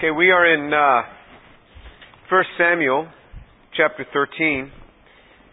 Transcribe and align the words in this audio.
Okay, 0.00 0.12
we 0.12 0.30
are 0.30 0.46
in 0.48 0.72
uh, 0.72 1.02
1 2.30 2.44
Samuel 2.56 3.06
chapter 3.76 4.06
13. 4.10 4.72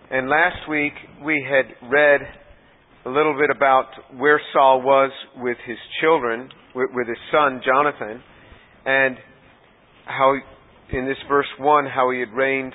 And 0.09 0.29
last 0.29 0.69
week 0.69 0.93
we 1.21 1.45
had 1.45 1.65
read 1.91 2.21
a 3.05 3.09
little 3.09 3.37
bit 3.37 3.53
about 3.53 3.87
where 4.15 4.39
Saul 4.53 4.81
was 4.81 5.11
with 5.35 5.57
his 5.67 5.75
children, 5.99 6.47
with, 6.73 6.87
with 6.93 7.09
his 7.09 7.17
son 7.29 7.59
Jonathan, 7.59 8.23
and 8.85 9.17
how, 10.05 10.35
in 10.93 11.05
this 11.05 11.17
verse 11.27 11.51
1, 11.59 11.85
how 11.85 12.09
he 12.11 12.21
had 12.21 12.31
reigned 12.31 12.71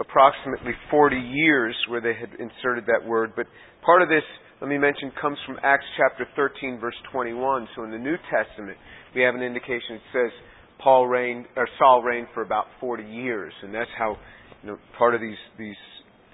approximately 0.00 0.72
40 0.90 1.16
years, 1.16 1.76
where 1.90 2.00
they 2.00 2.14
had 2.18 2.30
inserted 2.40 2.86
that 2.86 3.06
word. 3.06 3.32
But 3.36 3.44
part 3.84 4.00
of 4.00 4.08
this, 4.08 4.24
let 4.62 4.70
me 4.70 4.78
mention, 4.78 5.12
comes 5.20 5.36
from 5.44 5.58
Acts 5.62 5.84
chapter 5.98 6.26
13, 6.36 6.80
verse 6.80 6.96
21. 7.12 7.68
So 7.76 7.84
in 7.84 7.90
the 7.90 7.98
New 7.98 8.16
Testament, 8.32 8.78
we 9.14 9.20
have 9.20 9.34
an 9.34 9.42
indication 9.42 10.00
that 10.00 10.08
says, 10.14 10.32
Paul 10.82 11.06
reigned 11.06 11.46
or 11.56 11.68
Saul 11.78 12.02
reigned 12.02 12.28
for 12.34 12.42
about 12.42 12.66
40 12.80 13.04
years, 13.04 13.52
and 13.62 13.74
that's 13.74 13.90
how 13.96 14.16
you 14.62 14.70
know, 14.70 14.78
part 14.98 15.14
of 15.14 15.20
these 15.20 15.38
these 15.58 15.76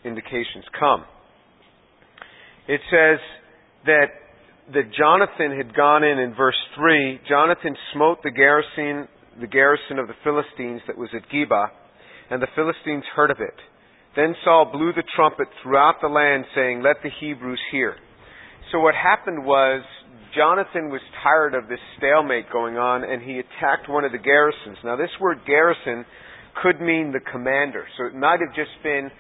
indications 0.05 0.65
come. 0.79 1.05
It 2.67 2.81
says 2.91 3.19
that 3.87 4.07
that 4.75 4.93
Jonathan 4.97 5.57
had 5.57 5.75
gone 5.75 6.05
in 6.05 6.19
in 6.19 6.35
verse 6.35 6.59
3, 6.77 7.21
Jonathan 7.29 7.75
smote 7.95 8.23
the 8.23 8.31
garrison 8.31 9.09
the 9.41 9.47
garrison 9.47 9.99
of 9.99 10.09
the 10.09 10.19
Philistines 10.25 10.81
that 10.87 10.99
was 10.99 11.09
at 11.15 11.23
Geba, 11.31 11.69
and 12.31 12.43
the 12.43 12.49
Philistines 12.57 13.05
heard 13.15 13.31
of 13.31 13.39
it. 13.41 13.55
Then 14.17 14.35
Saul 14.45 14.71
blew 14.73 14.93
the 14.93 15.05
trumpet 15.15 15.47
throughout 15.63 16.01
the 16.01 16.09
land 16.09 16.45
saying, 16.55 16.83
"Let 16.83 17.03
the 17.03 17.11
Hebrews 17.21 17.61
hear." 17.71 17.97
So 18.73 18.81
what 18.81 18.95
happened 18.95 19.45
was 19.45 19.83
Jonathan 20.35 20.91
was 20.91 21.01
tired 21.23 21.55
of 21.55 21.69
this 21.69 21.79
stalemate 21.97 22.47
going 22.53 22.77
on 22.77 23.05
and 23.05 23.23
he 23.23 23.39
attacked 23.39 23.89
one 23.89 24.05
of 24.05 24.13
the 24.13 24.19
garrisons. 24.19 24.79
Now, 24.85 24.97
this 24.97 25.11
word 25.21 25.39
garrison 25.47 26.05
could 26.63 26.81
mean 26.81 27.13
the 27.13 27.21
commander. 27.33 27.87
So 27.97 28.07
it 28.07 28.15
might 28.15 28.41
have 28.41 28.55
just 28.55 28.71
been 28.83 29.11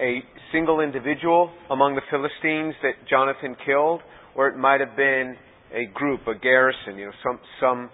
a 0.00 0.20
single 0.52 0.80
individual 0.80 1.50
among 1.70 1.94
the 1.94 2.02
Philistines 2.10 2.74
that 2.82 3.08
Jonathan 3.08 3.56
killed, 3.64 4.00
or 4.34 4.48
it 4.48 4.56
might 4.56 4.80
have 4.80 4.96
been 4.96 5.36
a 5.72 5.86
group, 5.92 6.20
a 6.26 6.34
garrison, 6.38 6.96
you 6.96 7.06
know, 7.06 7.12
some, 7.24 7.40
some 7.60 7.90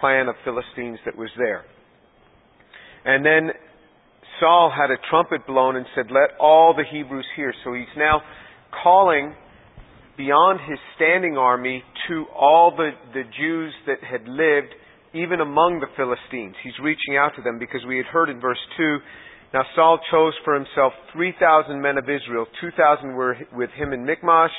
clan 0.00 0.28
of 0.28 0.34
Philistines 0.44 0.98
that 1.04 1.16
was 1.16 1.30
there. 1.38 1.64
And 3.04 3.24
then 3.24 3.54
Saul 4.40 4.72
had 4.74 4.90
a 4.90 4.96
trumpet 5.10 5.46
blown 5.46 5.76
and 5.76 5.86
said, 5.94 6.06
Let 6.10 6.38
all 6.38 6.74
the 6.76 6.84
Hebrews 6.90 7.26
hear. 7.36 7.54
So 7.64 7.72
he's 7.72 7.86
now 7.96 8.22
calling 8.82 9.34
beyond 10.18 10.60
his 10.68 10.78
standing 10.96 11.38
army 11.38 11.82
to 12.08 12.26
all 12.36 12.74
the, 12.76 12.90
the 13.14 13.22
Jews 13.38 13.72
that 13.86 14.04
had 14.04 14.28
lived 14.28 14.74
even 15.14 15.40
among 15.40 15.80
the 15.80 15.88
Philistines. 15.96 16.54
He's 16.62 16.76
reaching 16.82 17.16
out 17.16 17.32
to 17.36 17.42
them 17.42 17.58
because 17.58 17.80
we 17.88 17.96
had 17.96 18.06
heard 18.06 18.28
in 18.28 18.40
verse 18.40 18.60
2 18.76 18.98
now 19.52 19.62
Saul 19.74 19.98
chose 20.10 20.34
for 20.44 20.54
himself 20.54 20.92
3,000 21.12 21.80
men 21.80 21.96
of 21.96 22.04
Israel. 22.04 22.46
2,000 22.60 23.14
were 23.14 23.36
with 23.52 23.70
him 23.70 23.92
in 23.92 24.04
Michmash, 24.04 24.50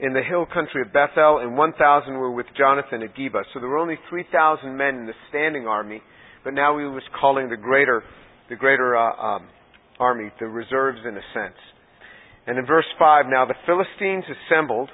in 0.00 0.12
the 0.12 0.22
hill 0.22 0.44
country 0.44 0.82
of 0.82 0.92
Bethel, 0.92 1.38
and 1.38 1.56
1,000 1.56 2.12
were 2.14 2.30
with 2.30 2.46
Jonathan 2.58 3.02
at 3.02 3.16
Geba. 3.16 3.42
So 3.52 3.60
there 3.60 3.68
were 3.68 3.78
only 3.78 3.98
3,000 4.10 4.76
men 4.76 4.96
in 4.96 5.06
the 5.06 5.14
standing 5.30 5.66
army, 5.66 6.02
but 6.42 6.52
now 6.52 6.78
he 6.78 6.84
was 6.84 7.02
calling 7.18 7.48
the 7.48 7.56
greater, 7.56 8.02
the 8.50 8.56
greater 8.56 8.96
uh, 8.96 9.12
um, 9.16 9.48
army, 9.98 10.30
the 10.40 10.46
reserves 10.46 10.98
in 11.08 11.16
a 11.16 11.24
sense. 11.32 11.56
And 12.46 12.58
in 12.58 12.66
verse 12.66 12.84
5, 12.98 13.24
now 13.28 13.46
the 13.46 13.54
Philistines 13.64 14.24
assembled 14.28 14.90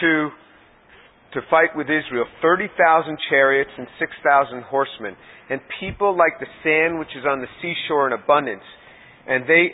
to 0.00 0.30
to 1.36 1.40
fight 1.50 1.76
with 1.76 1.86
Israel 1.86 2.24
30,000 2.40 3.18
chariots 3.28 3.70
and 3.76 3.86
6,000 3.98 4.62
horsemen, 4.62 5.16
and 5.50 5.60
people 5.80 6.16
like 6.16 6.40
the 6.40 6.46
sand 6.64 6.98
which 6.98 7.12
is 7.16 7.24
on 7.28 7.40
the 7.40 7.50
seashore 7.60 8.06
in 8.06 8.12
abundance. 8.12 8.64
And 9.28 9.44
they 9.44 9.72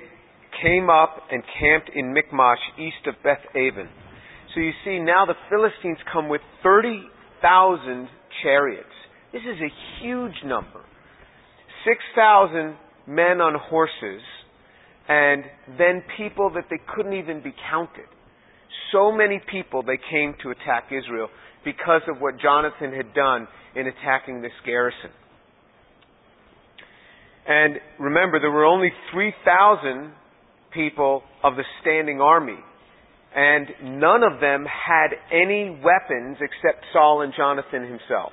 came 0.61 0.91
up 0.91 1.29
and 1.31 1.43
camped 1.61 1.91
in 1.95 2.13
Michmash 2.13 2.59
east 2.79 3.07
of 3.07 3.15
Beth 3.23 3.45
Aven. 3.55 3.89
So 4.55 4.61
you 4.61 4.73
see, 4.85 4.99
now 4.99 5.25
the 5.25 5.39
Philistines 5.49 5.99
come 6.13 6.29
with 6.29 6.41
30,000 6.63 8.09
chariots. 8.43 8.97
This 9.33 9.43
is 9.43 9.61
a 9.63 10.03
huge 10.03 10.35
number. 10.45 10.81
6,000 11.87 12.77
men 13.07 13.41
on 13.41 13.55
horses, 13.59 14.23
and 15.09 15.45
then 15.79 16.03
people 16.17 16.51
that 16.55 16.65
they 16.71 16.79
couldn't 16.95 17.15
even 17.15 17.43
be 17.43 17.55
counted 17.71 18.07
so 18.93 19.11
many 19.11 19.41
people 19.51 19.83
they 19.83 19.99
came 20.11 20.35
to 20.43 20.51
attack 20.51 20.93
Israel 20.93 21.29
because 21.65 22.03
of 22.09 22.21
what 22.21 22.39
Jonathan 22.41 22.93
had 22.93 23.15
done 23.15 23.49
in 23.75 23.87
attacking 23.87 24.43
this 24.43 24.53
garrison. 24.65 25.11
And 27.47 27.77
remember, 27.99 28.39
there 28.39 28.51
were 28.51 28.65
only 28.65 28.91
3,000 29.13 30.13
people 30.73 31.23
of 31.43 31.57
the 31.57 31.65
standing 31.81 32.21
army. 32.21 32.59
And 33.35 33.99
none 33.99 34.23
of 34.23 34.41
them 34.41 34.67
had 34.67 35.09
any 35.33 35.71
weapons 35.71 36.37
except 36.41 36.85
Saul 36.93 37.23
and 37.23 37.33
Jonathan 37.37 37.83
himself. 37.83 38.33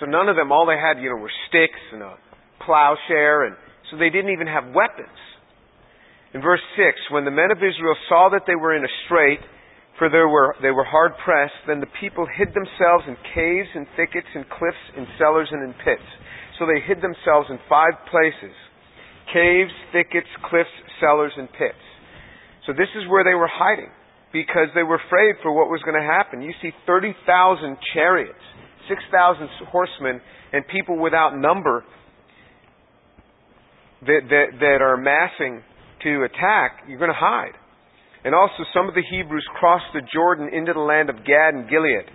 So 0.00 0.06
none 0.06 0.28
of 0.28 0.36
them, 0.36 0.50
all 0.50 0.66
they 0.66 0.80
had, 0.80 1.00
you 1.02 1.10
know, 1.10 1.16
were 1.16 1.30
sticks 1.48 1.78
and 1.92 2.02
a 2.02 2.16
plowshare, 2.64 3.44
and 3.44 3.56
so 3.90 3.98
they 3.98 4.08
didn't 4.08 4.32
even 4.32 4.46
have 4.46 4.64
weapons. 4.74 5.14
In 6.34 6.40
verse 6.40 6.64
6, 6.76 7.12
when 7.12 7.24
the 7.24 7.30
men 7.30 7.50
of 7.52 7.58
Israel 7.58 7.96
saw 8.08 8.30
that 8.32 8.48
they 8.48 8.56
were 8.56 8.74
in 8.74 8.84
a 8.84 8.94
strait, 9.04 9.40
for 9.98 10.08
they 10.08 10.24
were, 10.24 10.56
they 10.64 10.72
were 10.72 10.84
hard 10.84 11.12
pressed, 11.24 11.60
then 11.68 11.80
the 11.80 11.92
people 12.00 12.24
hid 12.24 12.48
themselves 12.56 13.04
in 13.04 13.16
caves 13.36 13.68
and 13.74 13.86
thickets 13.96 14.28
and 14.34 14.48
cliffs, 14.48 14.84
and 14.96 15.06
cellars 15.20 15.48
and 15.52 15.62
in 15.62 15.74
pits. 15.84 16.08
So 16.58 16.64
they 16.64 16.80
hid 16.80 17.04
themselves 17.04 17.52
in 17.52 17.60
five 17.68 17.92
places 18.08 18.56
caves, 19.32 19.72
thickets, 19.92 20.28
cliffs, 20.48 20.72
cellars, 21.00 21.32
and 21.36 21.48
pits. 21.52 21.80
So 22.66 22.72
this 22.72 22.88
is 22.96 23.08
where 23.08 23.24
they 23.24 23.34
were 23.34 23.48
hiding 23.48 23.88
because 24.32 24.68
they 24.74 24.82
were 24.82 25.00
afraid 25.00 25.36
for 25.42 25.52
what 25.52 25.68
was 25.68 25.80
going 25.84 25.96
to 25.96 26.04
happen. 26.04 26.42
You 26.42 26.52
see 26.60 26.70
30,000 26.86 27.16
chariots, 27.94 28.44
6,000 28.88 29.48
horsemen, 29.70 30.20
and 30.52 30.66
people 30.68 30.98
without 30.98 31.36
number 31.36 31.84
that, 34.02 34.20
that, 34.28 34.46
that 34.60 34.78
are 34.82 34.94
amassing 34.94 35.62
to 36.04 36.24
attack, 36.24 36.84
you're 36.88 36.98
going 36.98 37.12
to 37.12 37.18
hide. 37.18 37.54
And 38.24 38.34
also 38.34 38.62
some 38.74 38.88
of 38.88 38.94
the 38.94 39.02
Hebrews 39.02 39.44
crossed 39.58 39.90
the 39.94 40.02
Jordan 40.12 40.48
into 40.52 40.72
the 40.72 40.80
land 40.80 41.10
of 41.10 41.16
Gad 41.26 41.54
and 41.54 41.68
Gilead. 41.68 42.06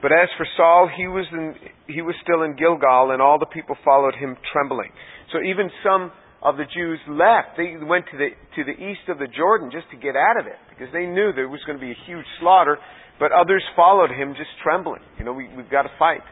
But 0.00 0.12
as 0.12 0.28
for 0.36 0.46
Saul, 0.56 0.90
he 0.90 1.06
was 1.06 1.26
in, 1.32 1.54
he 1.86 2.02
was 2.02 2.14
still 2.22 2.42
in 2.42 2.56
Gilgal, 2.56 3.10
and 3.12 3.22
all 3.22 3.38
the 3.38 3.50
people 3.50 3.76
followed 3.84 4.14
him 4.14 4.36
trembling. 4.52 4.90
So 5.32 5.38
even 5.42 5.70
some 5.82 6.10
of 6.42 6.56
the 6.56 6.66
Jews 6.74 6.98
left. 7.08 7.56
They 7.56 7.78
went 7.78 8.04
to 8.10 8.18
the 8.18 8.34
to 8.58 8.60
the 8.66 8.74
east 8.74 9.06
of 9.08 9.18
the 9.18 9.30
Jordan 9.30 9.70
just 9.70 9.86
to 9.94 9.96
get 9.96 10.18
out 10.18 10.42
of 10.42 10.46
it 10.46 10.58
because 10.70 10.92
they 10.92 11.06
knew 11.06 11.30
there 11.32 11.48
was 11.48 11.62
going 11.66 11.78
to 11.78 11.84
be 11.84 11.94
a 11.94 12.00
huge 12.06 12.26
slaughter. 12.40 12.78
But 13.20 13.30
others 13.30 13.62
followed 13.76 14.10
him 14.10 14.34
just 14.34 14.50
trembling. 14.62 15.02
You 15.18 15.24
know, 15.24 15.32
we, 15.32 15.46
we've 15.54 15.70
got 15.70 15.82
to 15.82 15.94
fight. 15.98 16.26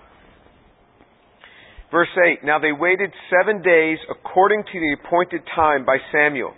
Verse 1.91 2.11
8 2.27 2.43
Now 2.43 2.59
they 2.59 2.73
waited 2.73 3.11
seven 3.31 3.63
days 3.63 3.99
according 4.11 4.65
to 4.65 4.77
the 4.79 4.97
appointed 4.99 5.43
time 5.55 5.87
by 5.87 5.99
Samuel. 6.11 6.53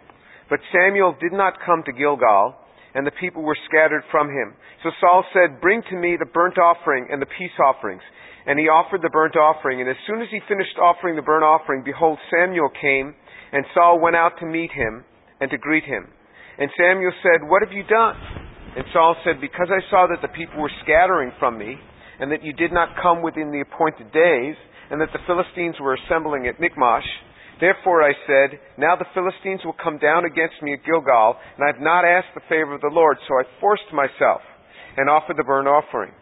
But 0.52 0.60
Samuel 0.68 1.16
did 1.16 1.32
not 1.32 1.64
come 1.64 1.80
to 1.88 1.96
Gilgal, 1.96 2.52
and 2.92 3.08
the 3.08 3.16
people 3.16 3.40
were 3.40 3.56
scattered 3.72 4.04
from 4.12 4.28
him. 4.28 4.52
So 4.84 4.92
Saul 5.00 5.24
said, 5.32 5.64
Bring 5.64 5.80
to 5.88 5.96
me 5.96 6.20
the 6.20 6.28
burnt 6.28 6.60
offering 6.60 7.08
and 7.08 7.24
the 7.24 7.32
peace 7.40 7.56
offerings. 7.56 8.04
And 8.44 8.60
he 8.60 8.68
offered 8.68 9.00
the 9.00 9.08
burnt 9.08 9.32
offering. 9.32 9.80
And 9.80 9.88
as 9.88 9.96
soon 10.04 10.20
as 10.20 10.28
he 10.28 10.44
finished 10.44 10.76
offering 10.76 11.16
the 11.16 11.24
burnt 11.24 11.40
offering, 11.42 11.80
behold, 11.80 12.18
Samuel 12.28 12.68
came, 12.68 13.16
and 13.48 13.64
Saul 13.72 13.96
went 13.96 14.12
out 14.14 14.36
to 14.40 14.46
meet 14.46 14.68
him 14.76 15.08
and 15.40 15.48
to 15.48 15.56
greet 15.56 15.88
him. 15.88 16.04
And 16.60 16.68
Samuel 16.76 17.16
said, 17.24 17.48
What 17.48 17.64
have 17.64 17.72
you 17.72 17.88
done? 17.88 18.20
And 18.76 18.84
Saul 18.92 19.16
said, 19.24 19.40
Because 19.40 19.72
I 19.72 19.80
saw 19.88 20.04
that 20.12 20.20
the 20.20 20.36
people 20.36 20.60
were 20.60 20.76
scattering 20.84 21.32
from 21.40 21.56
me, 21.56 21.80
and 22.20 22.28
that 22.28 22.44
you 22.44 22.52
did 22.52 22.76
not 22.76 23.00
come 23.00 23.24
within 23.24 23.56
the 23.56 23.64
appointed 23.64 24.12
days, 24.12 24.60
and 24.92 25.00
that 25.00 25.16
the 25.16 25.24
Philistines 25.24 25.80
were 25.80 25.96
assembling 25.96 26.44
at 26.44 26.60
Michmash, 26.60 27.08
Therefore 27.60 28.02
I 28.02 28.12
said, 28.26 28.58
Now 28.78 28.96
the 28.96 29.10
Philistines 29.14 29.60
will 29.64 29.76
come 29.82 29.98
down 29.98 30.24
against 30.24 30.60
me 30.62 30.74
at 30.74 30.84
Gilgal, 30.84 31.36
and 31.56 31.64
I 31.64 31.72
have 31.72 31.82
not 31.82 32.04
asked 32.04 32.34
the 32.34 32.46
favor 32.48 32.74
of 32.74 32.80
the 32.80 32.92
Lord, 32.92 33.18
so 33.28 33.34
I 33.34 33.60
forced 33.60 33.92
myself 33.92 34.40
and 34.96 35.08
offered 35.08 35.36
the 35.36 35.44
burnt 35.44 35.68
offering. 35.68 36.12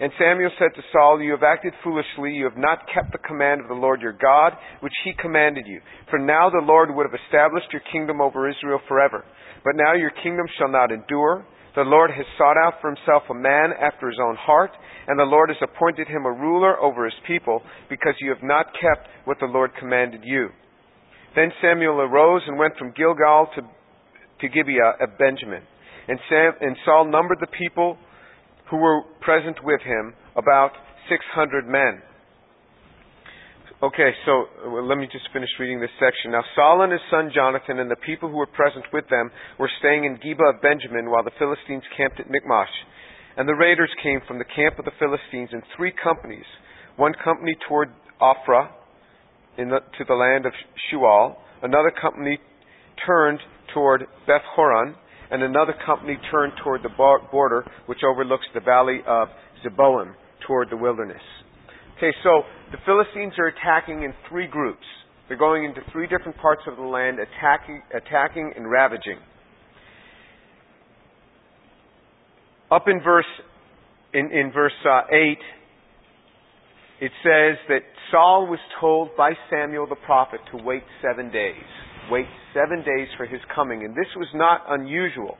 And 0.00 0.12
Samuel 0.14 0.50
said 0.58 0.70
to 0.76 0.82
Saul, 0.92 1.20
You 1.20 1.32
have 1.32 1.42
acted 1.42 1.74
foolishly. 1.82 2.30
You 2.30 2.44
have 2.44 2.56
not 2.56 2.86
kept 2.94 3.10
the 3.10 3.26
command 3.26 3.60
of 3.60 3.68
the 3.68 3.74
Lord 3.74 4.00
your 4.00 4.14
God, 4.14 4.52
which 4.80 4.94
he 5.04 5.12
commanded 5.20 5.66
you. 5.66 5.80
For 6.08 6.20
now 6.20 6.48
the 6.50 6.64
Lord 6.64 6.94
would 6.94 7.06
have 7.10 7.20
established 7.26 7.72
your 7.72 7.82
kingdom 7.90 8.20
over 8.20 8.48
Israel 8.48 8.78
forever. 8.86 9.24
But 9.64 9.74
now 9.74 9.94
your 9.94 10.14
kingdom 10.22 10.46
shall 10.56 10.70
not 10.70 10.92
endure. 10.92 11.44
The 11.74 11.82
Lord 11.82 12.10
has 12.10 12.26
sought 12.38 12.56
out 12.56 12.74
for 12.80 12.94
himself 12.94 13.24
a 13.28 13.34
man 13.34 13.70
after 13.74 14.08
his 14.08 14.18
own 14.22 14.36
heart, 14.36 14.70
and 15.08 15.18
the 15.18 15.24
Lord 15.24 15.50
has 15.50 15.58
appointed 15.62 16.06
him 16.06 16.26
a 16.26 16.32
ruler 16.32 16.78
over 16.78 17.04
his 17.04 17.18
people, 17.26 17.62
because 17.90 18.14
you 18.20 18.30
have 18.30 18.42
not 18.42 18.66
kept 18.80 19.08
what 19.26 19.38
the 19.40 19.46
Lord 19.46 19.72
commanded 19.78 20.22
you. 20.24 20.48
Then 21.34 21.52
Samuel 21.60 22.00
arose 22.00 22.42
and 22.46 22.58
went 22.58 22.76
from 22.76 22.92
Gilgal 22.96 23.48
to, 23.54 23.62
to 23.62 24.48
Gibeah 24.48 24.96
of 25.00 25.18
Benjamin. 25.18 25.62
And, 26.08 26.18
Sam, 26.28 26.52
and 26.60 26.76
Saul 26.84 27.10
numbered 27.10 27.38
the 27.40 27.52
people 27.58 27.98
who 28.70 28.76
were 28.78 29.02
present 29.20 29.58
with 29.62 29.80
him, 29.82 30.14
about 30.36 30.72
600 31.08 31.66
men. 31.66 32.02
Okay, 33.80 34.10
so 34.26 34.50
well, 34.66 34.88
let 34.88 34.98
me 34.98 35.06
just 35.06 35.28
finish 35.32 35.48
reading 35.60 35.80
this 35.80 35.94
section. 36.00 36.32
Now 36.32 36.42
Saul 36.56 36.82
and 36.82 36.90
his 36.90 37.00
son 37.10 37.30
Jonathan 37.32 37.78
and 37.78 37.88
the 37.88 38.02
people 38.04 38.28
who 38.28 38.36
were 38.36 38.50
present 38.50 38.84
with 38.92 39.08
them 39.08 39.30
were 39.58 39.70
staying 39.78 40.02
in 40.02 40.18
Geba 40.18 40.56
of 40.56 40.60
Benjamin 40.60 41.08
while 41.08 41.22
the 41.22 41.36
Philistines 41.38 41.84
camped 41.96 42.18
at 42.18 42.28
Michmash. 42.28 42.74
And 43.36 43.48
the 43.48 43.54
raiders 43.54 43.90
came 44.02 44.18
from 44.26 44.38
the 44.38 44.50
camp 44.50 44.80
of 44.80 44.84
the 44.84 44.98
Philistines 44.98 45.50
in 45.52 45.62
three 45.76 45.92
companies. 45.94 46.44
One 46.96 47.14
company 47.22 47.54
toward 47.68 47.94
Ophrah 48.20 48.66
the, 49.66 49.80
to 49.98 50.04
the 50.06 50.14
land 50.14 50.46
of 50.46 50.52
Shual. 50.86 51.34
Another 51.62 51.90
company 52.00 52.38
turned 53.04 53.40
toward 53.74 54.06
Beth 54.26 54.42
Horon. 54.54 54.94
And 55.30 55.42
another 55.42 55.74
company 55.84 56.16
turned 56.30 56.54
toward 56.62 56.82
the 56.82 56.88
border 56.88 57.64
which 57.86 57.98
overlooks 58.06 58.46
the 58.54 58.60
valley 58.60 59.00
of 59.06 59.28
Zeboim 59.62 60.14
toward 60.46 60.70
the 60.70 60.76
wilderness. 60.76 61.20
Okay, 61.98 62.12
so 62.22 62.42
the 62.70 62.78
Philistines 62.86 63.34
are 63.38 63.48
attacking 63.48 64.04
in 64.04 64.14
three 64.28 64.46
groups. 64.46 64.84
They're 65.28 65.36
going 65.36 65.64
into 65.64 65.80
three 65.92 66.06
different 66.06 66.38
parts 66.38 66.62
of 66.66 66.76
the 66.76 66.82
land, 66.82 67.18
attacking, 67.18 67.82
attacking 67.94 68.54
and 68.56 68.70
ravaging. 68.70 69.18
Up 72.70 72.84
in 72.86 73.02
verse 73.02 73.26
in, 74.14 74.30
in 74.32 74.50
verse 74.52 74.72
uh, 74.88 75.02
eight, 75.12 75.38
it 77.00 77.12
says 77.22 77.58
that 77.68 77.86
Saul 78.10 78.46
was 78.50 78.58
told 78.80 79.10
by 79.16 79.32
Samuel 79.50 79.86
the 79.86 80.00
prophet 80.04 80.40
to 80.50 80.62
wait 80.62 80.82
seven 81.02 81.30
days. 81.30 81.62
Wait 82.10 82.26
seven 82.54 82.78
days 82.78 83.06
for 83.16 83.26
his 83.26 83.40
coming, 83.54 83.84
and 83.84 83.94
this 83.94 84.10
was 84.16 84.28
not 84.34 84.62
unusual. 84.68 85.36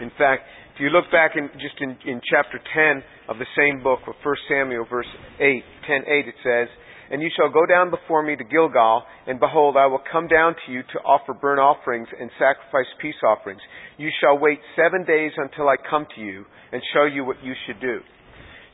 In 0.00 0.10
fact, 0.18 0.42
if 0.74 0.80
you 0.80 0.90
look 0.90 1.06
back 1.12 1.32
in 1.36 1.48
just 1.54 1.80
in, 1.80 1.96
in 2.04 2.20
chapter 2.28 2.58
10 2.58 3.02
of 3.28 3.38
the 3.38 3.46
same 3.56 3.82
book, 3.82 4.00
of 4.08 4.14
1 4.22 4.36
Samuel, 4.48 4.86
verse 4.90 5.08
8, 5.40 5.62
10, 5.86 6.02
8, 6.04 6.28
it 6.28 6.34
says, 6.42 6.68
And 7.10 7.22
you 7.22 7.30
shall 7.36 7.48
go 7.48 7.64
down 7.64 7.90
before 7.90 8.22
me 8.22 8.36
to 8.36 8.44
Gilgal, 8.44 9.04
and 9.26 9.38
behold, 9.38 9.76
I 9.78 9.86
will 9.86 10.02
come 10.10 10.28
down 10.28 10.54
to 10.66 10.72
you 10.72 10.82
to 10.82 10.98
offer 11.00 11.32
burnt 11.32 11.60
offerings 11.60 12.08
and 12.18 12.28
sacrifice 12.38 12.90
peace 13.00 13.16
offerings. 13.24 13.60
You 13.96 14.10
shall 14.20 14.38
wait 14.38 14.58
seven 14.74 15.06
days 15.06 15.32
until 15.36 15.68
I 15.68 15.76
come 15.78 16.06
to 16.16 16.20
you 16.20 16.44
and 16.72 16.82
show 16.92 17.04
you 17.04 17.24
what 17.24 17.42
you 17.42 17.54
should 17.66 17.80
do. 17.80 18.00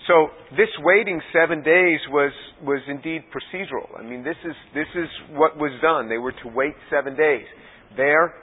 So 0.09 0.29
this 0.57 0.69
waiting 0.81 1.21
seven 1.33 1.63
days 1.63 2.01
was 2.11 2.33
was 2.63 2.81
indeed 2.89 3.23
procedural. 3.31 3.87
I 3.99 4.03
mean, 4.03 4.25
this 4.25 4.37
is 4.45 4.55
this 4.75 4.89
is 4.95 5.09
what 5.31 5.57
was 5.57 5.73
done. 5.81 6.09
They 6.09 6.19
were 6.19 6.33
to 6.33 6.49
wait 6.53 6.75
seven 6.91 7.17
days. 7.17 7.47
There, 7.97 8.35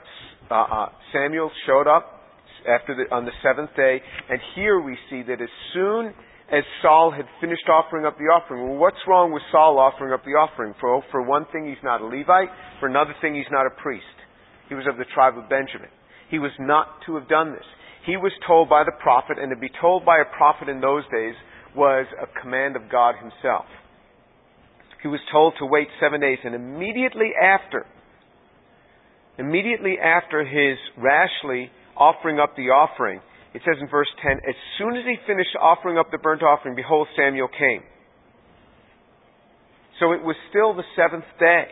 uh, 0.50 0.54
uh, 0.54 0.88
Samuel 1.12 1.50
showed 1.66 1.86
up 1.86 2.20
after 2.68 2.94
the, 2.94 3.14
on 3.14 3.24
the 3.24 3.32
seventh 3.42 3.70
day. 3.76 4.00
And 4.28 4.38
here 4.54 4.80
we 4.80 4.96
see 5.08 5.22
that 5.22 5.40
as 5.40 5.52
soon 5.74 6.14
as 6.52 6.64
Saul 6.82 7.12
had 7.14 7.26
finished 7.40 7.68
offering 7.68 8.04
up 8.04 8.18
the 8.18 8.24
offering, 8.24 8.68
well, 8.68 8.78
what's 8.78 9.00
wrong 9.06 9.32
with 9.32 9.42
Saul 9.52 9.78
offering 9.78 10.12
up 10.12 10.24
the 10.24 10.34
offering? 10.34 10.74
For, 10.80 11.02
for 11.10 11.22
one 11.22 11.46
thing, 11.52 11.68
he's 11.68 11.82
not 11.84 12.00
a 12.00 12.04
Levite. 12.04 12.50
For 12.80 12.88
another 12.88 13.14
thing, 13.20 13.34
he's 13.34 13.50
not 13.50 13.66
a 13.66 13.74
priest. 13.82 14.04
He 14.68 14.74
was 14.74 14.84
of 14.90 14.98
the 14.98 15.06
tribe 15.14 15.38
of 15.38 15.48
Benjamin. 15.48 15.90
He 16.30 16.38
was 16.38 16.52
not 16.58 17.02
to 17.06 17.14
have 17.16 17.28
done 17.28 17.52
this. 17.52 17.66
He 18.06 18.16
was 18.16 18.32
told 18.46 18.68
by 18.68 18.82
the 18.82 18.96
prophet, 19.02 19.38
and 19.38 19.50
to 19.50 19.58
be 19.58 19.70
told 19.80 20.04
by 20.04 20.18
a 20.18 20.36
prophet 20.36 20.68
in 20.68 20.80
those 20.80 21.04
days 21.12 21.34
was 21.76 22.06
a 22.20 22.40
command 22.40 22.76
of 22.76 22.82
God 22.90 23.14
himself. 23.16 23.66
He 25.02 25.08
was 25.08 25.20
told 25.32 25.54
to 25.58 25.66
wait 25.66 25.88
seven 26.00 26.20
days, 26.20 26.38
and 26.44 26.54
immediately 26.54 27.30
after, 27.40 27.86
immediately 29.38 29.96
after 29.98 30.44
his 30.44 30.78
rashly 30.98 31.70
offering 31.96 32.38
up 32.38 32.56
the 32.56 32.68
offering, 32.68 33.20
it 33.54 33.62
says 33.64 33.80
in 33.80 33.88
verse 33.88 34.08
10, 34.22 34.38
as 34.48 34.54
soon 34.78 34.96
as 34.96 35.04
he 35.04 35.16
finished 35.26 35.56
offering 35.60 35.98
up 35.98 36.10
the 36.12 36.18
burnt 36.18 36.42
offering, 36.42 36.76
behold, 36.76 37.08
Samuel 37.16 37.48
came. 37.48 37.82
So 39.98 40.12
it 40.12 40.22
was 40.22 40.36
still 40.48 40.74
the 40.74 40.84
seventh 40.96 41.24
day. 41.38 41.64